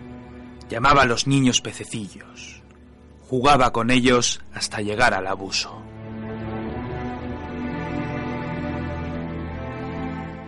[0.68, 2.62] llamaba a los niños pececillos,
[3.28, 5.82] jugaba con ellos hasta llegar al abuso.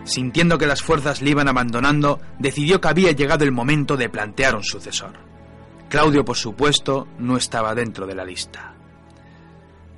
[0.03, 4.55] Sintiendo que las fuerzas le iban abandonando, decidió que había llegado el momento de plantear
[4.55, 5.13] un sucesor.
[5.89, 8.70] Claudio, por supuesto, no estaba dentro de la lista.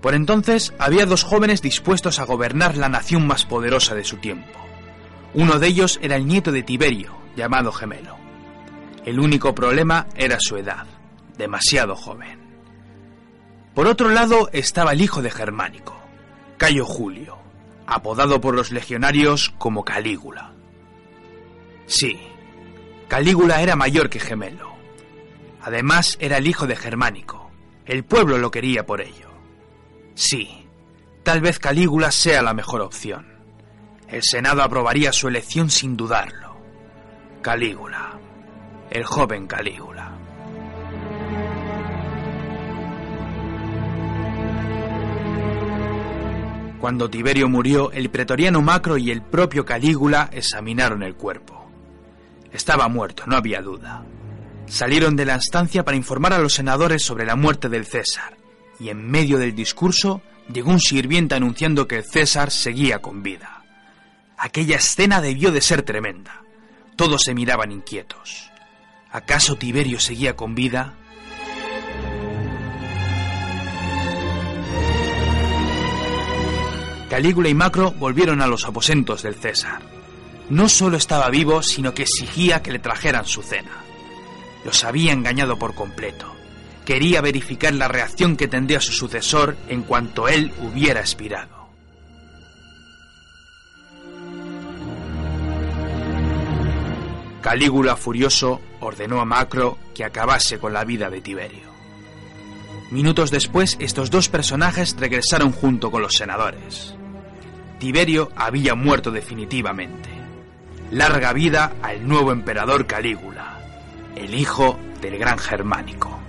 [0.04, 4.60] Por entonces había dos jóvenes dispuestos a gobernar la nación más poderosa de su tiempo.
[5.34, 8.18] Uno de ellos era el nieto de Tiberio, llamado Gemelo.
[9.06, 10.86] El único problema era su edad,
[11.38, 12.38] demasiado joven.
[13.74, 15.98] Por otro lado estaba el hijo de Germánico,
[16.58, 17.38] Cayo Julio,
[17.88, 20.52] apodado por los legionarios como Calígula.
[21.86, 22.20] Sí,
[23.08, 24.74] Calígula era mayor que Gemelo.
[25.62, 27.50] Además era el hijo de Germánico.
[27.86, 29.33] El pueblo lo quería por ello.
[30.16, 30.68] Sí,
[31.24, 33.26] tal vez Calígula sea la mejor opción.
[34.08, 36.56] El Senado aprobaría su elección sin dudarlo.
[37.42, 38.20] Calígula,
[38.92, 40.12] el joven Calígula.
[46.80, 51.72] Cuando Tiberio murió, el pretoriano Macro y el propio Calígula examinaron el cuerpo.
[52.52, 54.06] Estaba muerto, no había duda.
[54.68, 58.43] Salieron de la estancia para informar a los senadores sobre la muerte del César
[58.84, 63.64] y en medio del discurso llegó un sirviente anunciando que César seguía con vida.
[64.38, 66.42] Aquella escena debió de ser tremenda.
[66.98, 68.52] Todos se miraban inquietos.
[69.10, 70.96] ¿Acaso Tiberio seguía con vida?
[77.10, 79.82] Calígula y Macro volvieron a los aposentos del César.
[80.50, 83.82] No solo estaba vivo, sino que exigía que le trajeran su cena.
[84.66, 86.43] Los había engañado por completo.
[86.86, 91.64] Quería verificar la reacción que tendría su sucesor en cuanto él hubiera expirado.
[97.44, 101.74] Calígula, furioso, ordenó a Macro que acabase con la vida de Tiberio.
[102.90, 106.96] Minutos después, estos dos personajes regresaron junto con los senadores.
[107.80, 110.10] Tiberio había muerto definitivamente.
[110.92, 113.60] Larga vida al nuevo emperador Calígula,
[114.16, 116.23] el hijo del gran germánico.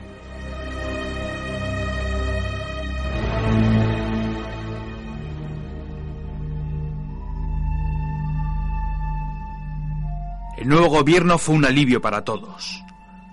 [10.64, 12.82] El nuevo gobierno fue un alivio para todos.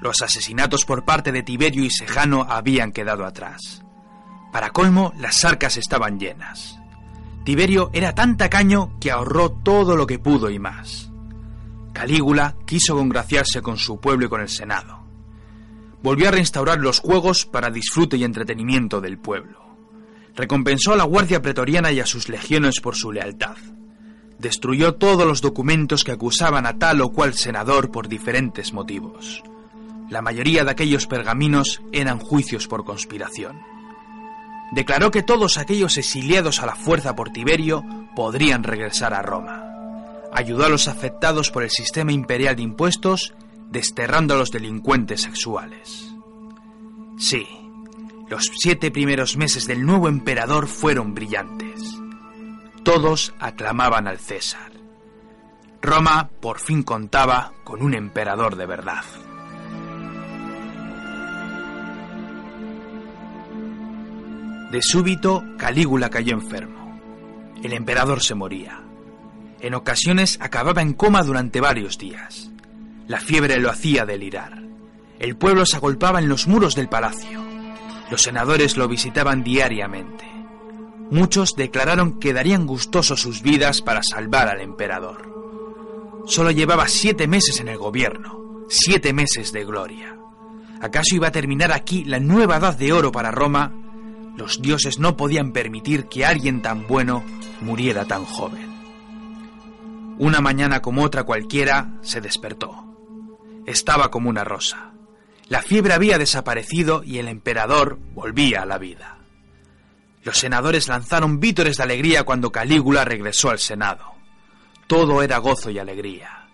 [0.01, 3.85] Los asesinatos por parte de Tiberio y Sejano habían quedado atrás.
[4.51, 6.77] Para colmo, las arcas estaban llenas.
[7.45, 11.09] Tiberio era tan tacaño que ahorró todo lo que pudo y más.
[11.93, 14.99] Calígula quiso congraciarse con su pueblo y con el Senado.
[16.03, 19.57] Volvió a reinstaurar los juegos para disfrute y entretenimiento del pueblo.
[20.35, 23.55] Recompensó a la Guardia Pretoriana y a sus legiones por su lealtad
[24.41, 29.43] destruyó todos los documentos que acusaban a tal o cual senador por diferentes motivos.
[30.09, 33.61] La mayoría de aquellos pergaminos eran juicios por conspiración.
[34.71, 39.63] Declaró que todos aquellos exiliados a la fuerza por Tiberio podrían regresar a Roma.
[40.33, 43.33] Ayudó a los afectados por el sistema imperial de impuestos,
[43.69, 46.13] desterrando a los delincuentes sexuales.
[47.19, 47.45] Sí,
[48.27, 52.00] los siete primeros meses del nuevo emperador fueron brillantes.
[52.83, 54.71] Todos aclamaban al César.
[55.81, 59.03] Roma por fin contaba con un emperador de verdad.
[64.71, 66.99] De súbito, Calígula cayó enfermo.
[67.61, 68.81] El emperador se moría.
[69.59, 72.49] En ocasiones acababa en coma durante varios días.
[73.07, 74.59] La fiebre lo hacía delirar.
[75.19, 77.43] El pueblo se agolpaba en los muros del palacio.
[78.09, 80.40] Los senadores lo visitaban diariamente.
[81.11, 86.23] Muchos declararon que darían gustoso sus vidas para salvar al emperador.
[86.25, 90.17] Solo llevaba siete meses en el gobierno, siete meses de gloria.
[90.79, 93.73] ¿Acaso iba a terminar aquí la nueva edad de oro para Roma?
[94.37, 97.25] Los dioses no podían permitir que alguien tan bueno
[97.59, 98.71] muriera tan joven.
[100.17, 102.85] Una mañana como otra cualquiera se despertó.
[103.65, 104.93] Estaba como una rosa.
[105.49, 109.20] La fiebre había desaparecido y el emperador volvía a la vida.
[110.23, 114.13] Los senadores lanzaron vítores de alegría cuando Calígula regresó al Senado.
[114.87, 116.47] Todo era gozo y alegría,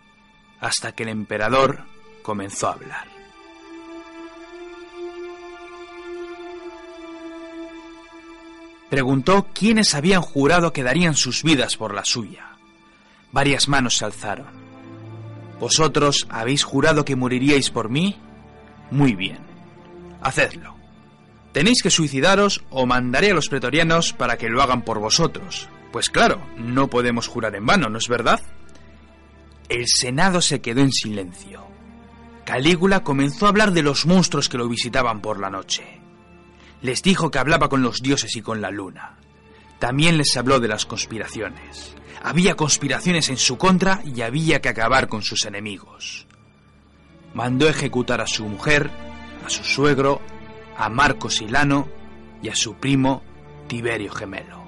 [0.60, 1.84] hasta que el emperador
[2.22, 3.08] comenzó a hablar.
[8.90, 12.46] Preguntó quiénes habían jurado que darían sus vidas por la suya.
[13.34, 14.48] Varias manos se alzaron.
[15.60, 18.18] ¿Vosotros habéis jurado que moriríais por mí?
[18.92, 19.40] Muy bien.
[20.22, 20.77] Hacedlo.
[21.58, 25.68] Tenéis que suicidaros o mandaré a los pretorianos para que lo hagan por vosotros.
[25.92, 28.40] Pues claro, no podemos jurar en vano, ¿no es verdad?
[29.68, 31.66] El Senado se quedó en silencio.
[32.46, 36.00] Calígula comenzó a hablar de los monstruos que lo visitaban por la noche.
[36.84, 39.18] Les dijo que hablaba con los dioses y con la luna.
[39.80, 41.96] También les habló de las conspiraciones.
[42.22, 46.28] Había conspiraciones en su contra y había que acabar con sus enemigos.
[47.34, 48.92] Mandó ejecutar a su mujer,
[49.44, 50.22] a su suegro,
[50.78, 51.88] a Marco Silano
[52.42, 53.24] y a su primo
[53.68, 54.64] Tiberio Gemelo.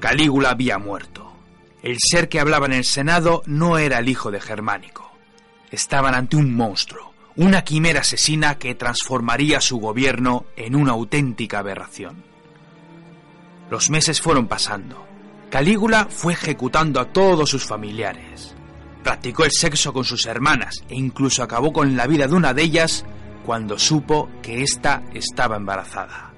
[0.00, 1.32] Calígula había muerto.
[1.82, 5.10] El ser que hablaba en el Senado no era el hijo de Germánico.
[5.70, 12.24] Estaban ante un monstruo, una quimera asesina que transformaría su gobierno en una auténtica aberración.
[13.70, 15.06] Los meses fueron pasando.
[15.50, 18.54] Calígula fue ejecutando a todos sus familiares.
[19.02, 22.62] Practicó el sexo con sus hermanas e incluso acabó con la vida de una de
[22.62, 23.04] ellas
[23.46, 26.32] cuando supo que ésta estaba embarazada.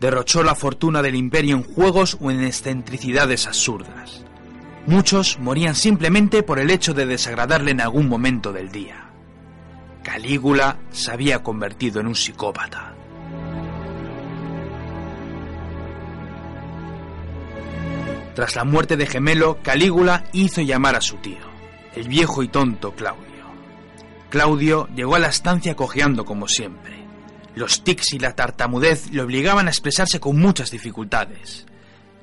[0.00, 4.24] Derrochó la fortuna del imperio en juegos o en excentricidades absurdas.
[4.86, 9.10] Muchos morían simplemente por el hecho de desagradarle en algún momento del día.
[10.02, 12.95] Calígula se había convertido en un psicópata.
[18.36, 21.38] Tras la muerte de Gemelo, Calígula hizo llamar a su tío,
[21.94, 23.46] el viejo y tonto Claudio.
[24.28, 27.02] Claudio llegó a la estancia cojeando como siempre.
[27.54, 31.64] Los tics y la tartamudez le obligaban a expresarse con muchas dificultades.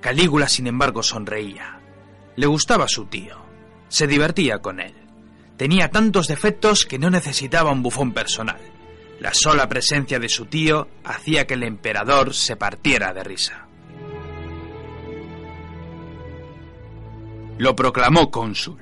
[0.01, 1.79] Calígula, sin embargo, sonreía.
[2.35, 3.35] Le gustaba su tío.
[3.87, 4.93] Se divertía con él.
[5.57, 8.61] Tenía tantos defectos que no necesitaba un bufón personal.
[9.19, 13.62] La sola presencia de su tío hacía que el emperador se partiera de risa.
[17.57, 18.81] Lo proclamó cónsul,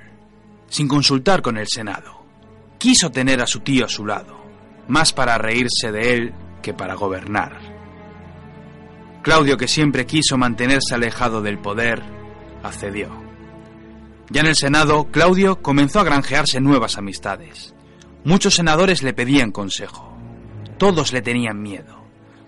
[0.67, 2.23] sin consultar con el Senado.
[2.77, 4.41] Quiso tener a su tío a su lado,
[4.87, 7.59] más para reírse de él que para gobernar.
[9.21, 12.01] Claudio, que siempre quiso mantenerse alejado del poder,
[12.63, 13.09] accedió.
[14.29, 17.75] Ya en el Senado, Claudio comenzó a granjearse nuevas amistades.
[18.23, 20.17] Muchos senadores le pedían consejo.
[20.77, 22.01] Todos le tenían miedo.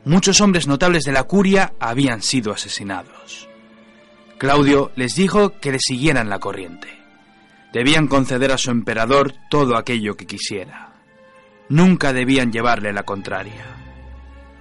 [0.06, 3.50] Muchos hombres notables de la curia habían sido asesinados.
[4.44, 6.90] Claudio les dijo que le siguieran la corriente.
[7.72, 10.96] Debían conceder a su emperador todo aquello que quisiera.
[11.70, 13.64] Nunca debían llevarle la contraria.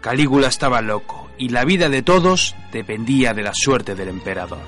[0.01, 4.63] Calígula estaba loco y la vida de todos dependía de la suerte del emperador.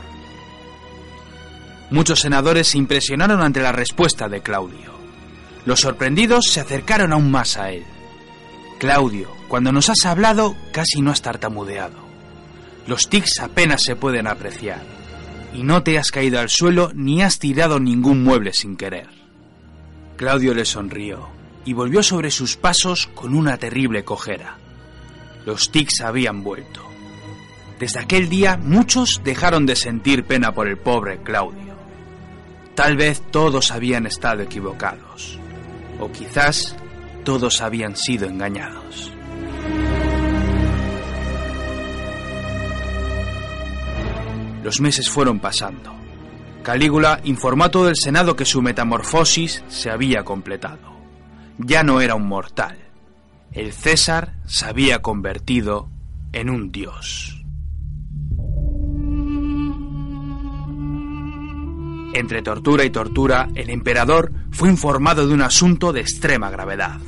[1.92, 4.94] Muchos senadores se impresionaron ante la respuesta de Claudio.
[5.64, 7.84] Los sorprendidos se acercaron aún más a él.
[8.80, 12.02] Claudio, cuando nos has hablado, casi no has tartamudeado.
[12.88, 15.03] Los tics apenas se pueden apreciar
[15.54, 19.08] y no te has caído al suelo ni has tirado ningún mueble sin querer.
[20.16, 21.28] Claudio le sonrió
[21.64, 24.58] y volvió sobre sus pasos con una terrible cojera.
[25.46, 26.82] Los tics habían vuelto.
[27.78, 31.74] Desde aquel día muchos dejaron de sentir pena por el pobre Claudio.
[32.74, 35.38] Tal vez todos habían estado equivocados,
[36.00, 36.76] o quizás
[37.24, 39.13] todos habían sido engañados.
[44.64, 45.94] Los meses fueron pasando.
[46.62, 50.96] Calígula informó a todo el Senado que su metamorfosis se había completado.
[51.58, 52.78] Ya no era un mortal.
[53.52, 55.90] El César se había convertido
[56.32, 57.44] en un dios.
[62.14, 67.00] Entre tortura y tortura, el emperador fue informado de un asunto de extrema gravedad.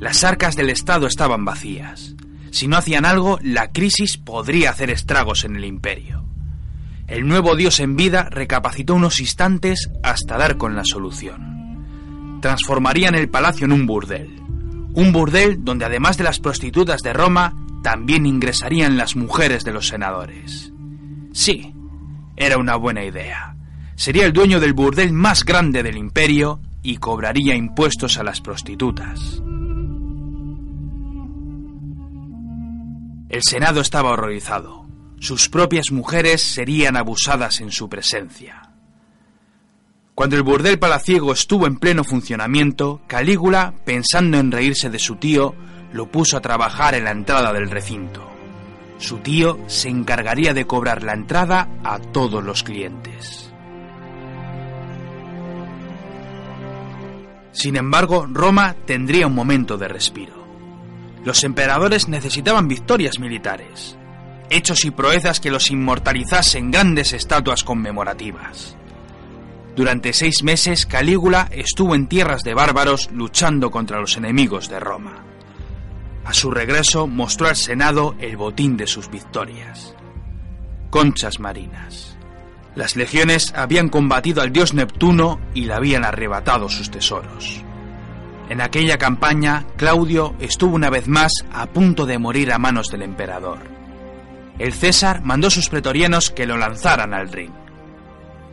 [0.00, 2.16] Las arcas del Estado estaban vacías.
[2.50, 6.31] Si no hacían algo, la crisis podría hacer estragos en el imperio.
[7.06, 12.38] El nuevo dios en vida recapacitó unos instantes hasta dar con la solución.
[12.40, 14.40] Transformarían el palacio en un burdel.
[14.94, 19.88] Un burdel donde además de las prostitutas de Roma, también ingresarían las mujeres de los
[19.88, 20.72] senadores.
[21.32, 21.74] Sí,
[22.36, 23.56] era una buena idea.
[23.94, 29.42] Sería el dueño del burdel más grande del imperio y cobraría impuestos a las prostitutas.
[33.28, 34.81] El Senado estaba horrorizado.
[35.22, 38.72] Sus propias mujeres serían abusadas en su presencia.
[40.16, 45.54] Cuando el burdel palaciego estuvo en pleno funcionamiento, Calígula, pensando en reírse de su tío,
[45.92, 48.28] lo puso a trabajar en la entrada del recinto.
[48.98, 53.52] Su tío se encargaría de cobrar la entrada a todos los clientes.
[57.52, 60.34] Sin embargo, Roma tendría un momento de respiro.
[61.24, 63.96] Los emperadores necesitaban victorias militares,
[64.52, 68.76] hechos y proezas que los inmortalizasen grandes estatuas conmemorativas.
[69.74, 75.24] Durante seis meses Calígula estuvo en tierras de bárbaros luchando contra los enemigos de Roma.
[76.24, 79.94] A su regreso mostró al Senado el botín de sus victorias.
[80.90, 82.16] Conchas marinas.
[82.74, 87.62] Las legiones habían combatido al dios Neptuno y le habían arrebatado sus tesoros.
[88.48, 93.02] En aquella campaña, Claudio estuvo una vez más a punto de morir a manos del
[93.02, 93.58] emperador.
[94.58, 97.52] El César mandó a sus pretorianos que lo lanzaran al ring.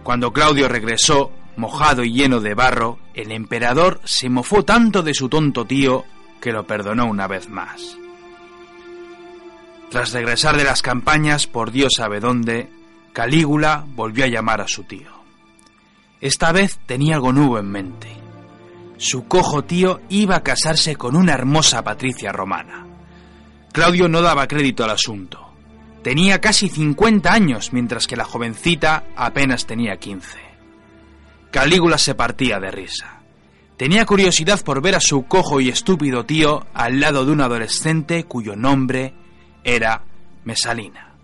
[0.03, 5.29] Cuando Claudio regresó, mojado y lleno de barro, el emperador se mofó tanto de su
[5.29, 6.05] tonto tío
[6.41, 7.97] que lo perdonó una vez más.
[9.89, 12.69] Tras regresar de las campañas por Dios sabe dónde,
[13.11, 15.09] Calígula volvió a llamar a su tío.
[16.21, 18.07] Esta vez tenía algo nuevo en mente.
[18.97, 22.85] Su cojo tío iba a casarse con una hermosa patricia romana.
[23.71, 25.48] Claudio no daba crédito al asunto.
[26.03, 30.37] Tenía casi 50 años, mientras que la jovencita apenas tenía 15.
[31.51, 33.21] Calígula se partía de risa.
[33.75, 38.25] Tenía curiosidad por ver a su cojo y estúpido tío al lado de un adolescente
[38.25, 39.13] cuyo nombre
[39.63, 40.03] era
[40.43, 41.15] Mesalina.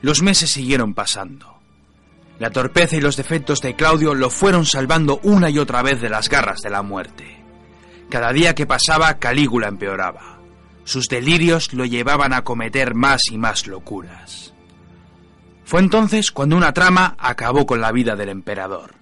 [0.00, 1.58] Los meses siguieron pasando.
[2.40, 6.10] La torpeza y los defectos de Claudio lo fueron salvando una y otra vez de
[6.10, 7.41] las garras de la muerte.
[8.12, 10.36] Cada día que pasaba, Calígula empeoraba.
[10.84, 14.52] Sus delirios lo llevaban a cometer más y más locuras.
[15.64, 18.96] Fue entonces cuando una trama acabó con la vida del emperador.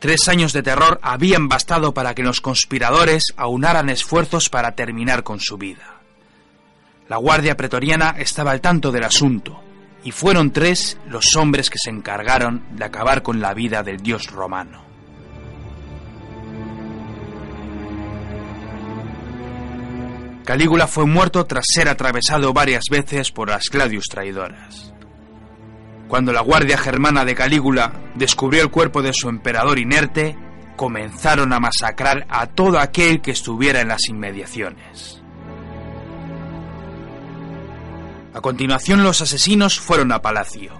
[0.00, 5.40] Tres años de terror habían bastado para que los conspiradores aunaran esfuerzos para terminar con
[5.40, 6.02] su vida.
[7.08, 9.62] La Guardia Pretoriana estaba al tanto del asunto,
[10.04, 14.26] y fueron tres los hombres que se encargaron de acabar con la vida del dios
[14.26, 14.85] romano.
[20.46, 24.94] Calígula fue muerto tras ser atravesado varias veces por las Gladius traidoras.
[26.06, 30.38] Cuando la guardia germana de Calígula descubrió el cuerpo de su emperador inerte,
[30.76, 35.20] comenzaron a masacrar a todo aquel que estuviera en las inmediaciones.
[38.32, 40.70] A continuación los asesinos fueron a palacio.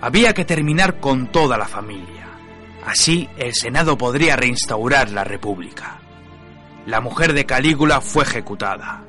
[0.00, 2.30] Había que terminar con toda la familia.
[2.86, 6.00] Así el Senado podría reinstaurar la República.
[6.86, 9.04] La mujer de Calígula fue ejecutada.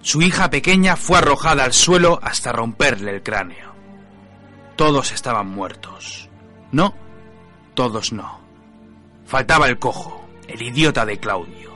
[0.00, 3.74] Su hija pequeña fue arrojada al suelo hasta romperle el cráneo.
[4.76, 6.28] Todos estaban muertos.
[6.72, 6.94] No,
[7.74, 8.40] todos no.
[9.26, 11.70] Faltaba el cojo, el idiota de Claudio.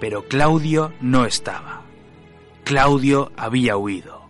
[0.00, 1.82] Pero Claudio no estaba.
[2.64, 4.28] Claudio había huido.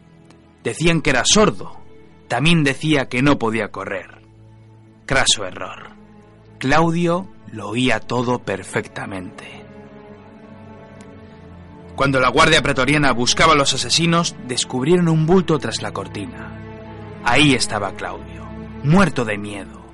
[0.63, 1.81] Decían que era sordo.
[2.29, 4.23] También decía que no podía correr.
[5.07, 5.91] Craso error.
[6.59, 9.58] Claudio lo oía todo perfectamente.
[11.99, 16.57] Cuando la guardia pretoriana buscaba a los asesinos, descubrieron un bulto tras la cortina.
[17.25, 18.45] Ahí estaba Claudio,
[18.85, 19.85] muerto de miedo,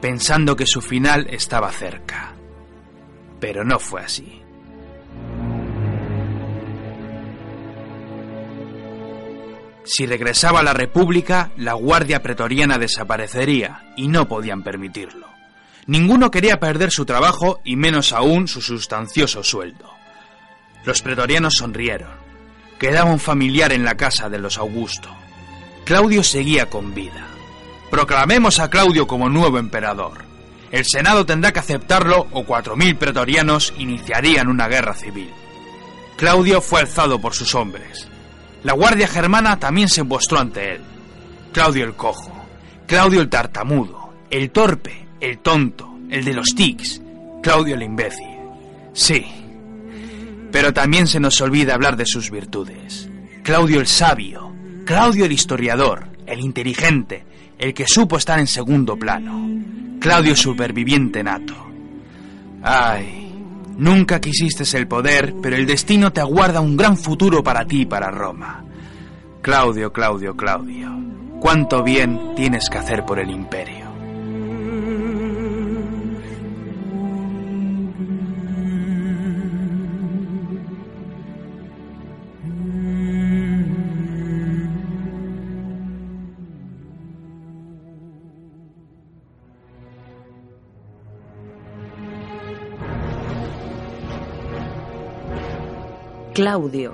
[0.00, 2.36] pensando que su final estaba cerca.
[3.40, 4.40] Pero no fue así.
[9.82, 15.26] Si regresaba a la República, la Guardia Pretoriana desaparecería, y no podían permitirlo.
[15.86, 19.97] Ninguno quería perder su trabajo y menos aún su sustancioso sueldo.
[20.88, 22.08] Los pretorianos sonrieron.
[22.78, 25.10] Quedaba un familiar en la casa de los Augusto.
[25.84, 27.26] Claudio seguía con vida.
[27.90, 30.24] Proclamemos a Claudio como nuevo emperador.
[30.70, 35.28] El Senado tendrá que aceptarlo o cuatro mil pretorianos iniciarían una guerra civil.
[36.16, 38.08] Claudio fue alzado por sus hombres.
[38.62, 40.80] La guardia germana también se mostró ante él.
[41.52, 42.32] Claudio el cojo,
[42.86, 47.02] Claudio el tartamudo, el torpe, el tonto, el de los tics,
[47.42, 48.38] Claudio el imbécil.
[48.94, 49.26] Sí,
[50.50, 53.08] pero también se nos olvida hablar de sus virtudes.
[53.42, 54.52] Claudio el sabio,
[54.84, 57.24] Claudio el historiador, el inteligente,
[57.58, 59.48] el que supo estar en segundo plano.
[60.00, 61.54] Claudio superviviente nato.
[62.62, 63.32] Ay,
[63.76, 67.86] nunca quisiste el poder, pero el destino te aguarda un gran futuro para ti y
[67.86, 68.64] para Roma.
[69.42, 70.90] Claudio, Claudio, Claudio,
[71.40, 73.77] cuánto bien tienes que hacer por el imperio.
[96.38, 96.92] Claudio.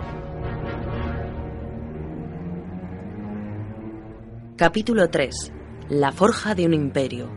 [4.57, 5.53] Capítulo 3.
[5.91, 7.29] La forja de un imperio.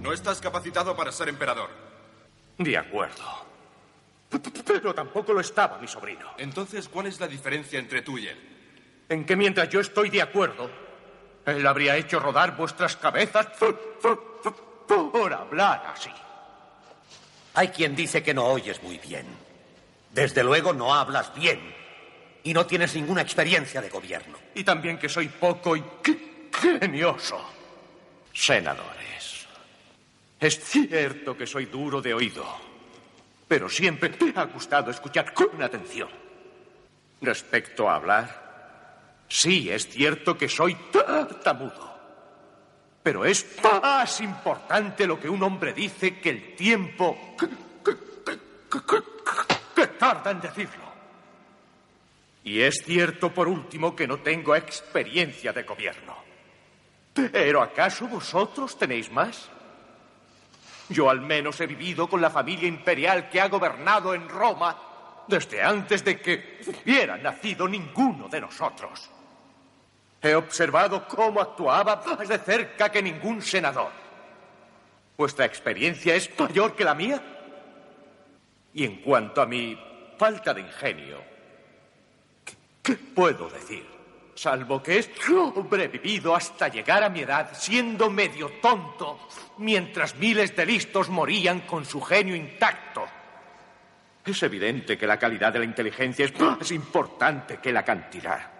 [0.00, 1.70] No estás capacitado para ser emperador.
[2.58, 3.22] De acuerdo.
[4.66, 6.30] Pero tampoco lo estaba mi sobrino.
[6.36, 9.04] Entonces, ¿cuál es la diferencia entre tú y él?
[9.08, 10.68] En que mientras yo estoy de acuerdo,
[11.46, 13.46] él habría hecho rodar vuestras cabezas
[14.86, 16.10] por hablar así.
[17.54, 19.26] Hay quien dice que no oyes muy bien.
[20.12, 21.74] Desde luego no hablas bien.
[22.44, 24.38] Y no tienes ninguna experiencia de gobierno.
[24.54, 25.82] Y también que soy poco y
[26.52, 27.42] genioso.
[28.32, 29.46] Senadores.
[30.38, 32.46] Es cierto que soy duro de oído.
[33.48, 36.10] Pero siempre me ha gustado escuchar con atención.
[37.20, 41.95] Respecto a hablar, sí es cierto que soy tartamudo.
[43.06, 47.46] Pero es más importante lo que un hombre dice que el tiempo que,
[49.96, 50.84] tarda en decirlo.
[52.42, 56.16] Y es cierto, por último, que no tengo experiencia de gobierno.
[57.14, 59.50] Pero ¿acaso vosotros tenéis más?
[60.88, 64.76] Yo al menos he vivido con la familia imperial que ha gobernado en Roma
[65.28, 69.10] desde antes de que hubiera nacido ninguno de nosotros.
[70.26, 73.90] He observado cómo actuaba más de cerca que ningún senador.
[75.16, 77.22] ¿Vuestra experiencia es mayor que la mía?
[78.74, 79.78] Y en cuanto a mi
[80.18, 81.36] falta de ingenio,
[82.86, 83.84] ¿Qué puedo decir?
[84.36, 89.26] Salvo que este hombre vivido hasta llegar a mi edad siendo medio tonto,
[89.58, 93.04] mientras miles de listos morían con su genio intacto.
[94.24, 98.55] Es evidente que la calidad de la inteligencia es más importante que la cantidad.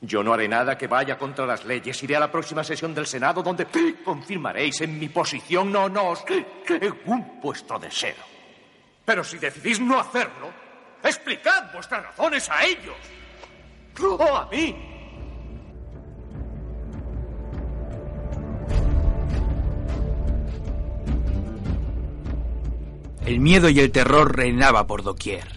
[0.00, 2.00] Yo no haré nada que vaya contra las leyes.
[2.02, 3.66] Iré a la próxima sesión del Senado donde
[4.04, 5.72] confirmaréis en mi posición.
[5.72, 8.14] No, no, según vuestro deseo.
[9.04, 10.52] Pero si decidís no hacerlo,
[11.02, 12.96] explicad vuestras razones a ellos.
[14.00, 14.76] O a mí.
[23.26, 25.48] El miedo y el terror reinaba por doquier.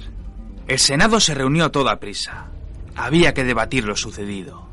[0.67, 2.49] El Senado se reunió a toda prisa.
[2.95, 4.67] Había que debatir lo sucedido.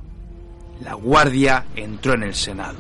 [0.81, 2.79] La guardia entró en el Senado.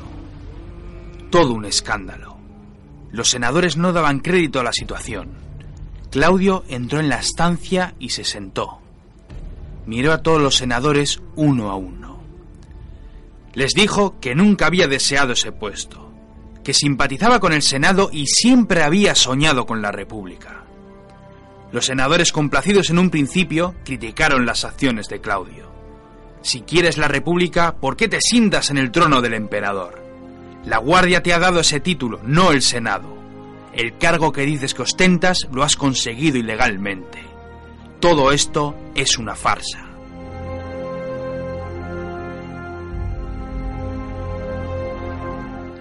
[1.31, 2.39] Todo un escándalo.
[3.11, 5.31] Los senadores no daban crédito a la situación.
[6.11, 8.81] Claudio entró en la estancia y se sentó.
[9.87, 12.19] Miró a todos los senadores uno a uno.
[13.55, 16.13] Les dijo que nunca había deseado ese puesto,
[16.63, 20.65] que simpatizaba con el Senado y siempre había soñado con la República.
[21.71, 25.71] Los senadores complacidos en un principio criticaron las acciones de Claudio.
[26.41, 30.03] Si quieres la República, ¿por qué te sientas en el trono del emperador?
[30.65, 33.17] La Guardia te ha dado ese título, no el Senado.
[33.75, 37.23] El cargo que dices que ostentas lo has conseguido ilegalmente.
[38.01, 39.89] Todo esto es una farsa.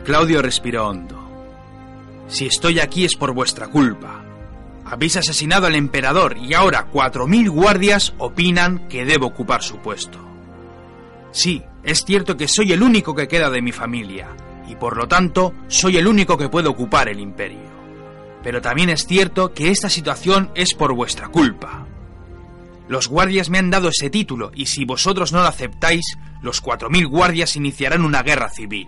[0.03, 1.17] Claudio respiró hondo.
[2.27, 4.16] Si estoy aquí es por vuestra culpa.
[4.89, 10.17] Habéis asesinado al emperador y ahora cuatro mil guardias opinan que debo ocupar su puesto.
[11.31, 14.29] Sí, es cierto que soy el único que queda de mi familia,
[14.65, 17.67] y por lo tanto soy el único que puede ocupar el imperio.
[18.41, 21.85] Pero también es cierto que esta situación es por vuestra culpa.
[22.87, 26.89] Los guardias me han dado ese título, y si vosotros no lo aceptáis, los cuatro
[26.89, 28.87] mil guardias iniciarán una guerra civil.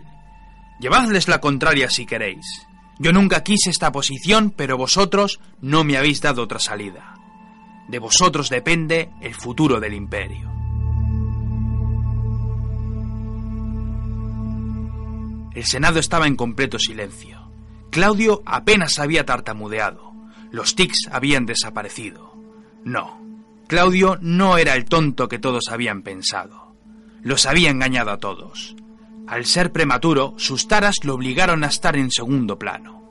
[0.80, 2.69] Llevadles la contraria si queréis.
[3.00, 7.16] Yo nunca quise esta posición, pero vosotros no me habéis dado otra salida.
[7.88, 10.52] De vosotros depende el futuro del imperio.
[15.56, 17.50] El Senado estaba en completo silencio.
[17.90, 20.14] Claudio apenas había tartamudeado.
[20.52, 22.34] Los tics habían desaparecido.
[22.84, 23.20] No,
[23.68, 26.76] Claudio no era el tonto que todos habían pensado.
[27.22, 28.76] Los había engañado a todos.
[29.30, 33.04] Al ser prematuro, sus taras lo obligaron a estar en segundo plano.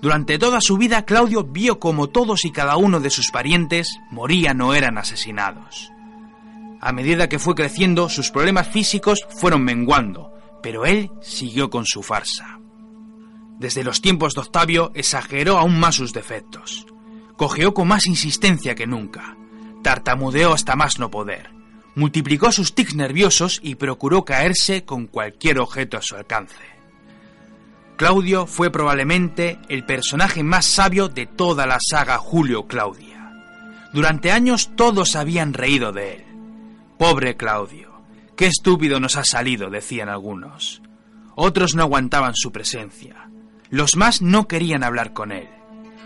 [0.00, 4.62] Durante toda su vida, Claudio vio como todos y cada uno de sus parientes morían
[4.62, 5.90] o eran asesinados.
[6.80, 10.32] A medida que fue creciendo, sus problemas físicos fueron menguando,
[10.62, 12.58] pero él siguió con su farsa.
[13.58, 16.86] Desde los tiempos de Octavio exageró aún más sus defectos.
[17.36, 19.36] Cogeó con más insistencia que nunca.
[19.82, 21.59] Tartamudeó hasta más no poder
[21.94, 26.70] multiplicó sus tics nerviosos y procuró caerse con cualquier objeto a su alcance.
[27.96, 33.30] Claudio fue probablemente el personaje más sabio de toda la saga Julio Claudia.
[33.92, 36.24] Durante años todos habían reído de él.
[36.98, 37.90] Pobre Claudio,
[38.36, 40.80] qué estúpido nos ha salido, decían algunos.
[41.34, 43.28] Otros no aguantaban su presencia.
[43.68, 45.48] Los más no querían hablar con él.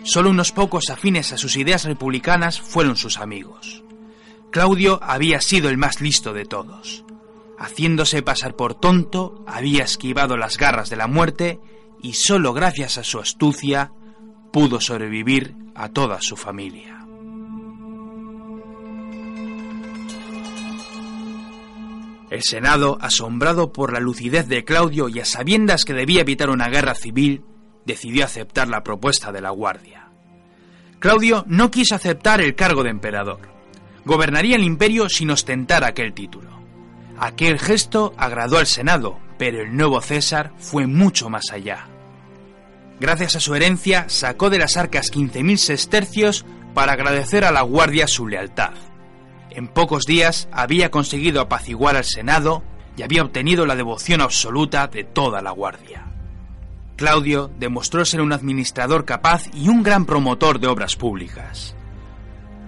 [0.02, 3.82] Solo unos pocos afines a sus ideas republicanas fueron sus amigos.
[4.54, 7.04] Claudio había sido el más listo de todos.
[7.58, 11.58] Haciéndose pasar por tonto, había esquivado las garras de la muerte
[12.00, 13.90] y solo gracias a su astucia
[14.52, 17.04] pudo sobrevivir a toda su familia.
[22.30, 26.68] El Senado, asombrado por la lucidez de Claudio y a sabiendas que debía evitar una
[26.68, 27.42] guerra civil,
[27.86, 30.10] decidió aceptar la propuesta de la Guardia.
[31.00, 33.53] Claudio no quiso aceptar el cargo de emperador
[34.04, 36.50] gobernaría el imperio sin ostentar aquel título.
[37.18, 41.86] Aquel gesto agradó al Senado, pero el nuevo César fue mucho más allá.
[43.00, 46.44] Gracias a su herencia, sacó de las arcas 15.000 sestercios
[46.74, 48.72] para agradecer a la Guardia su lealtad.
[49.50, 52.62] En pocos días había conseguido apaciguar al Senado
[52.96, 56.06] y había obtenido la devoción absoluta de toda la Guardia.
[56.96, 61.74] Claudio demostró ser un administrador capaz y un gran promotor de obras públicas.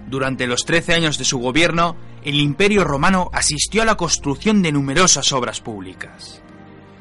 [0.07, 4.71] Durante los trece años de su gobierno, el Imperio romano asistió a la construcción de
[4.71, 6.41] numerosas obras públicas.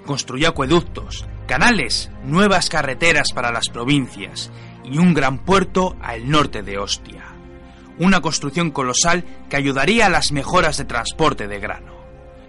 [0.05, 4.51] Construyó acueductos, canales, nuevas carreteras para las provincias
[4.85, 7.23] y un gran puerto al norte de Ostia.
[7.99, 11.95] Una construcción colosal que ayudaría a las mejoras de transporte de grano.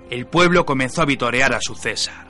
[0.10, 2.28] El pueblo comenzó a vitorear a su César.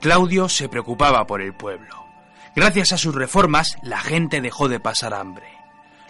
[0.00, 2.06] Claudio se preocupaba por el pueblo.
[2.54, 5.55] Gracias a sus reformas, la gente dejó de pasar hambre.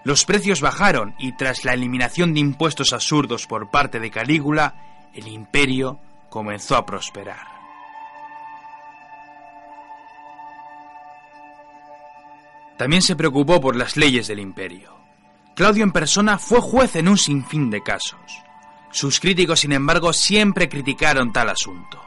[0.06, 5.26] Los precios bajaron y tras la eliminación de impuestos absurdos por parte de Calígula, el
[5.26, 5.98] imperio
[6.30, 7.44] comenzó a prosperar.
[12.78, 14.96] También se preocupó por las leyes del imperio.
[15.56, 18.44] Claudio en persona fue juez en un sinfín de casos.
[18.92, 22.00] Sus críticos, sin embargo, siempre criticaron tal asunto.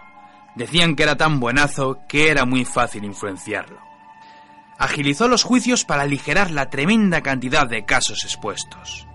[0.55, 3.88] Decían que era tan buenazo que era muy fácil influenciarlo.
[4.79, 9.05] Agilizó los juicios para aligerar la tremenda cantidad de casos expuestos.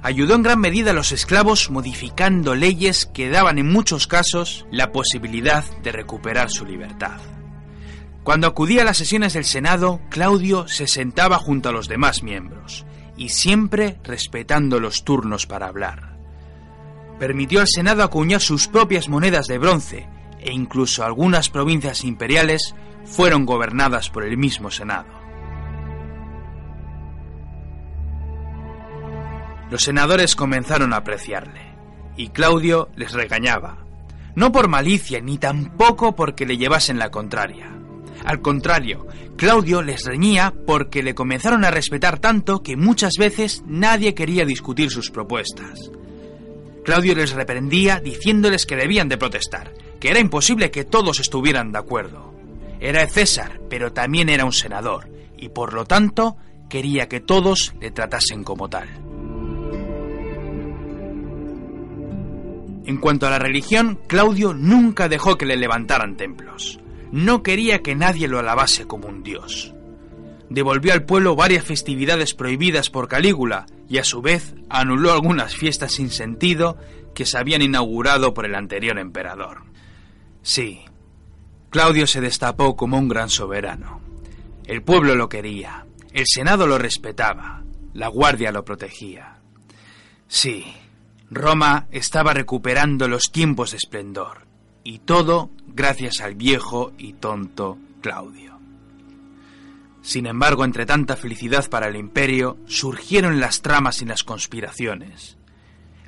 [0.00, 4.92] Ayudó en gran medida a los esclavos modificando leyes que daban en muchos casos la
[4.92, 7.20] posibilidad de recuperar su libertad.
[8.22, 12.86] Cuando acudía a las sesiones del Senado, Claudio se sentaba junto a los demás miembros,
[13.16, 16.16] y siempre respetando los turnos para hablar.
[17.18, 20.06] Permitió al Senado acuñar sus propias monedas de bronce,
[20.38, 22.74] e incluso algunas provincias imperiales
[23.04, 25.20] fueron gobernadas por el mismo Senado.
[29.70, 31.74] Los senadores comenzaron a apreciarle,
[32.16, 33.78] y Claudio les regañaba,
[34.34, 37.72] no por malicia ni tampoco porque le llevasen la contraria
[38.24, 44.14] al contrario, Claudio les reñía porque le comenzaron a respetar tanto que muchas veces nadie
[44.14, 45.90] quería discutir sus propuestas.
[46.84, 51.78] Claudio les reprendía diciéndoles que debían de protestar, que era imposible que todos estuvieran de
[51.78, 52.31] acuerdo.
[52.82, 55.08] Era César, pero también era un senador,
[55.38, 56.36] y por lo tanto
[56.68, 58.88] quería que todos le tratasen como tal.
[62.84, 67.94] En cuanto a la religión, Claudio nunca dejó que le levantaran templos no quería que
[67.94, 69.74] nadie lo alabase como un dios.
[70.48, 75.92] Devolvió al pueblo varias festividades prohibidas por Calígula y a su vez anuló algunas fiestas
[75.92, 76.78] sin sentido
[77.14, 79.62] que se habían inaugurado por el anterior emperador.
[80.40, 80.80] Sí,
[81.72, 84.02] Claudio se destapó como un gran soberano.
[84.66, 87.62] El pueblo lo quería, el Senado lo respetaba,
[87.94, 89.38] la Guardia lo protegía.
[90.28, 90.66] Sí,
[91.30, 94.46] Roma estaba recuperando los tiempos de esplendor,
[94.84, 98.60] y todo gracias al viejo y tonto Claudio.
[100.02, 105.38] Sin embargo, entre tanta felicidad para el imperio, surgieron las tramas y las conspiraciones.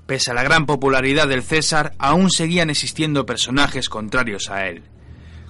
[0.05, 4.83] Pese a la gran popularidad del César, aún seguían existiendo personajes contrarios a él,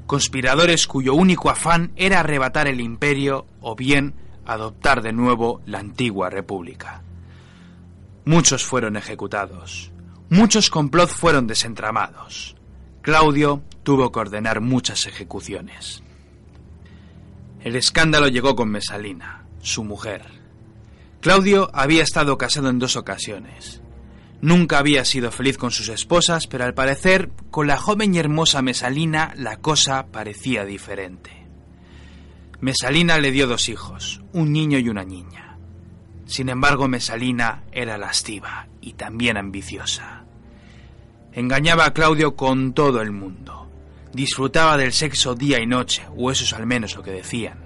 [0.07, 4.15] conspiradores cuyo único afán era arrebatar el imperio o bien
[4.47, 7.03] adoptar de nuevo la antigua república.
[8.25, 9.91] Muchos fueron ejecutados,
[10.31, 12.57] muchos complots fueron desentramados.
[13.03, 16.03] Claudio tuvo que ordenar muchas ejecuciones.
[17.63, 20.23] El escándalo llegó con Mesalina, su mujer.
[21.21, 23.81] Claudio había estado casado en dos ocasiones.
[24.45, 28.61] Nunca había sido feliz con sus esposas, pero al parecer con la joven y hermosa
[28.61, 31.31] Mesalina la cosa parecía diferente.
[32.61, 35.57] Mesalina le dio dos hijos, un niño y una niña.
[36.27, 40.25] Sin embargo, Mesalina era lastiva y también ambiciosa.
[41.33, 43.65] Engañaba a Claudio con todo el mundo
[44.15, 47.59] disfrutaba del sexo día y noche, o eso es al menos lo que decían.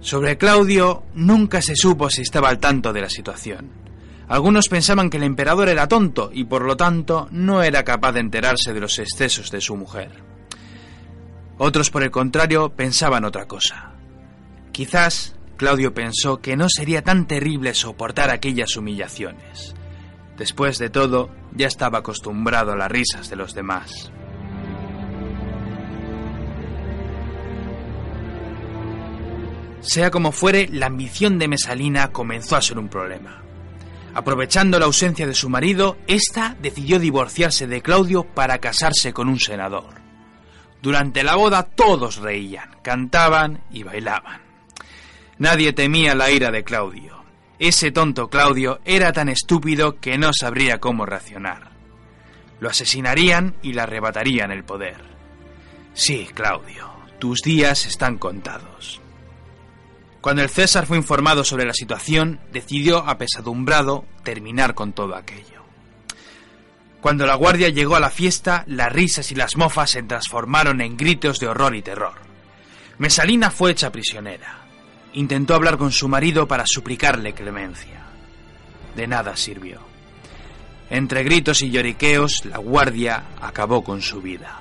[0.00, 3.79] Sobre Claudio nunca se supo si estaba al tanto de la situación.
[4.30, 8.20] Algunos pensaban que el emperador era tonto y por lo tanto no era capaz de
[8.20, 10.22] enterarse de los excesos de su mujer.
[11.58, 13.90] Otros, por el contrario, pensaban otra cosa.
[14.70, 19.74] Quizás Claudio pensó que no sería tan terrible soportar aquellas humillaciones.
[20.38, 24.12] Después de todo, ya estaba acostumbrado a las risas de los demás.
[29.80, 33.49] Sea como fuere, la ambición de Mesalina comenzó a ser un problema.
[34.14, 39.38] Aprovechando la ausencia de su marido, ésta decidió divorciarse de Claudio para casarse con un
[39.38, 40.00] senador.
[40.82, 44.40] Durante la boda todos reían, cantaban y bailaban.
[45.38, 47.22] Nadie temía la ira de Claudio.
[47.58, 51.70] Ese tonto Claudio era tan estúpido que no sabría cómo reaccionar.
[52.58, 54.96] Lo asesinarían y le arrebatarían el poder.
[55.94, 59.00] Sí, Claudio, tus días están contados.
[60.20, 65.60] Cuando el César fue informado sobre la situación, decidió, apesadumbrado, terminar con todo aquello.
[67.00, 70.98] Cuando la guardia llegó a la fiesta, las risas y las mofas se transformaron en
[70.98, 72.14] gritos de horror y terror.
[72.98, 74.58] Mesalina fue hecha prisionera.
[75.14, 78.02] Intentó hablar con su marido para suplicarle clemencia.
[78.94, 79.80] De nada sirvió.
[80.90, 84.60] Entre gritos y lloriqueos, la guardia acabó con su vida.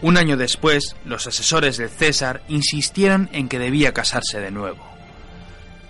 [0.00, 4.86] Un año después, los asesores del César insistieron en que debía casarse de nuevo.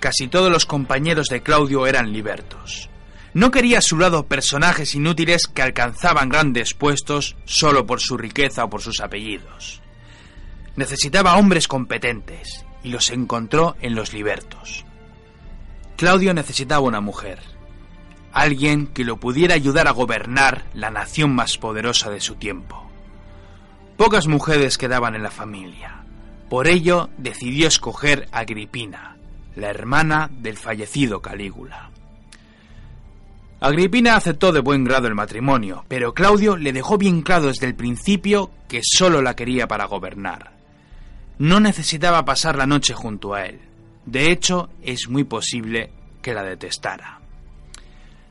[0.00, 2.88] Casi todos los compañeros de Claudio eran libertos.
[3.34, 8.64] No quería a su lado personajes inútiles que alcanzaban grandes puestos solo por su riqueza
[8.64, 9.82] o por sus apellidos.
[10.76, 14.86] Necesitaba hombres competentes y los encontró en los libertos.
[15.96, 17.40] Claudio necesitaba una mujer,
[18.32, 22.87] alguien que lo pudiera ayudar a gobernar la nación más poderosa de su tiempo.
[23.98, 26.04] Pocas mujeres quedaban en la familia.
[26.48, 29.16] Por ello decidió escoger a Agripina,
[29.56, 31.90] la hermana del fallecido Calígula.
[33.58, 37.74] Agripina aceptó de buen grado el matrimonio, pero Claudio le dejó bien claro desde el
[37.74, 40.52] principio que solo la quería para gobernar.
[41.40, 43.58] No necesitaba pasar la noche junto a él.
[44.06, 45.90] De hecho, es muy posible
[46.22, 47.18] que la detestara.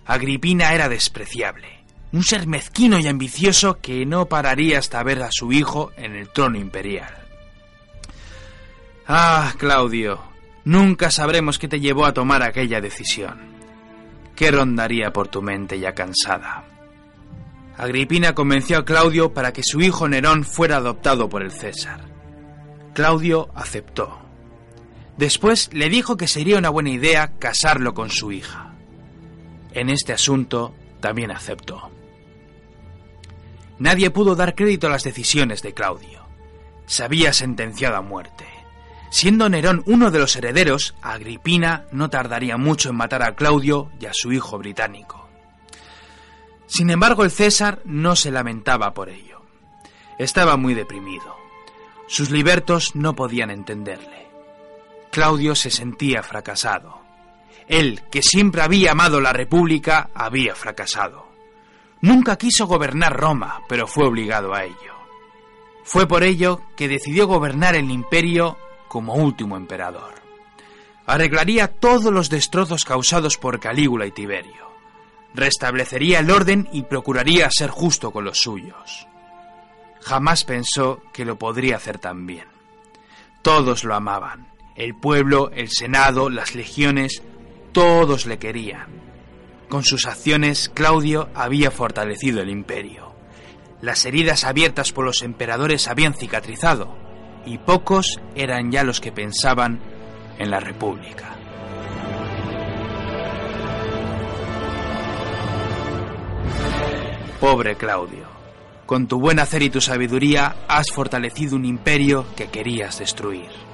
[0.05, 1.76] Agripina era despreciable,
[2.11, 6.29] un ser mezquino y ambicioso que no pararía hasta ver a su hijo en el
[6.29, 7.13] trono imperial.
[9.07, 10.19] Ah, Claudio,
[10.65, 13.39] nunca sabremos qué te llevó a tomar aquella decisión.
[14.35, 16.63] ¿Qué rondaría por tu mente ya cansada?
[17.77, 22.01] Agripina convenció a Claudio para que su hijo Nerón fuera adoptado por el César.
[22.93, 24.19] Claudio aceptó.
[25.17, 28.73] Después le dijo que sería una buena idea casarlo con su hija.
[29.73, 31.91] En este asunto también aceptó.
[33.79, 36.25] Nadie pudo dar crédito a las decisiones de Claudio.
[36.85, 38.45] Se había sentenciado a muerte.
[39.09, 44.05] Siendo Nerón uno de los herederos, Agripina no tardaría mucho en matar a Claudio y
[44.05, 45.27] a su hijo británico.
[46.65, 49.41] Sin embargo, el César no se lamentaba por ello.
[50.17, 51.37] Estaba muy deprimido.
[52.07, 54.27] Sus libertos no podían entenderle.
[55.11, 57.01] Claudio se sentía fracasado.
[57.67, 61.26] Él, que siempre había amado la República, había fracasado.
[62.01, 64.93] Nunca quiso gobernar Roma, pero fue obligado a ello.
[65.83, 70.15] Fue por ello que decidió gobernar el imperio como último emperador.
[71.05, 74.67] Arreglaría todos los destrozos causados por Calígula y Tiberio.
[75.33, 79.07] Restablecería el orden y procuraría ser justo con los suyos.
[80.01, 82.47] Jamás pensó que lo podría hacer tan bien.
[83.41, 84.47] Todos lo amaban.
[84.75, 87.23] El pueblo, el Senado, las legiones,
[87.71, 89.06] todos le querían.
[89.69, 93.13] Con sus acciones, Claudio había fortalecido el imperio.
[93.81, 96.95] Las heridas abiertas por los emperadores habían cicatrizado
[97.45, 99.79] y pocos eran ya los que pensaban
[100.39, 101.35] en la República.
[107.41, 108.25] Pobre Claudio,
[108.85, 113.66] con tu buen hacer y tu sabiduría has fortalecido un imperio que querías destruir.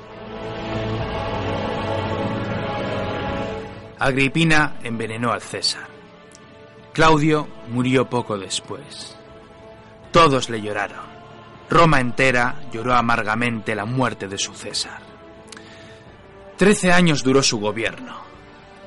[4.03, 5.87] Agripina envenenó al César.
[6.91, 9.15] Claudio murió poco después.
[10.11, 11.05] Todos le lloraron.
[11.69, 14.99] Roma entera lloró amargamente la muerte de su César.
[16.57, 18.17] Trece años duró su gobierno.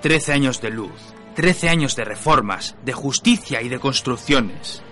[0.02, 1.14] Trece años de luz.
[1.34, 4.82] Trece años de reformas, de justicia y de construcciones.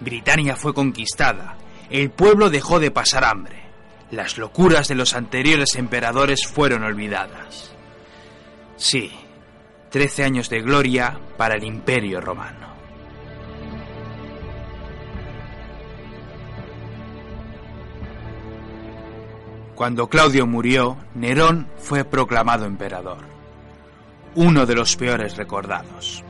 [0.00, 1.56] Britania fue conquistada.
[1.88, 3.62] El pueblo dejó de pasar hambre.
[4.10, 7.72] Las locuras de los anteriores emperadores fueron olvidadas.
[8.76, 9.10] Sí,
[9.90, 12.70] trece años de gloria para el imperio romano.
[19.74, 23.24] Cuando Claudio murió, Nerón fue proclamado emperador,
[24.34, 26.22] uno de los peores recordados.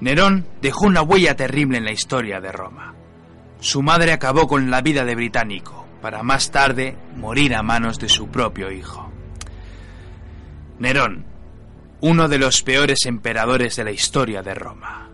[0.00, 2.94] Nerón dejó una huella terrible en la historia de Roma.
[3.60, 8.08] Su madre acabó con la vida de británico, para más tarde morir a manos de
[8.08, 9.03] su propio hijo.
[10.78, 11.24] Nerón,
[12.00, 15.08] uno de los peores emperadores de la historia de Roma,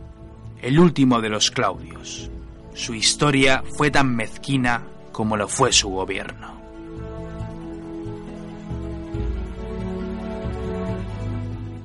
[0.63, 2.31] el último de los Claudios.
[2.75, 4.83] Su historia fue tan mezquina
[5.13, 6.61] como lo fue su gobierno.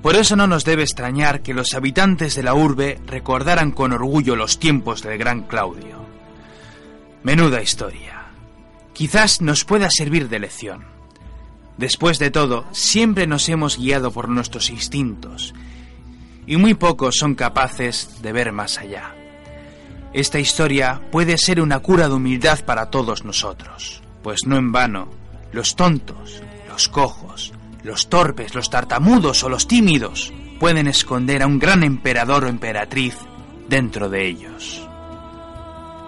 [0.02, 4.36] Por eso no nos debe extrañar que los habitantes de la urbe recordaran con orgullo
[4.36, 6.06] los tiempos del gran Claudio.
[7.24, 8.28] Menuda historia.
[8.94, 10.95] Quizás nos pueda servir de lección.
[11.78, 15.54] Después de todo, siempre nos hemos guiado por nuestros instintos,
[16.48, 19.14] y muy pocos son capaces de ver más allá.
[20.14, 25.10] Esta historia puede ser una cura de humildad para todos nosotros, pues no en vano,
[25.52, 27.52] los tontos, los cojos,
[27.84, 33.16] los torpes, los tartamudos o los tímidos pueden esconder a un gran emperador o emperatriz
[33.68, 34.88] dentro de ellos.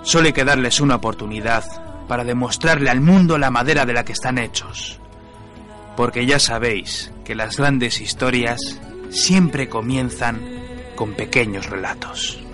[0.03, 1.65] Solo hay que darles una oportunidad
[2.07, 5.01] para demostrarle al mundo la madera de la que están hechos,
[5.97, 8.79] porque ya sabéis que las grandes historias
[9.09, 10.39] siempre comienzan
[10.95, 12.46] con pequeños relatos.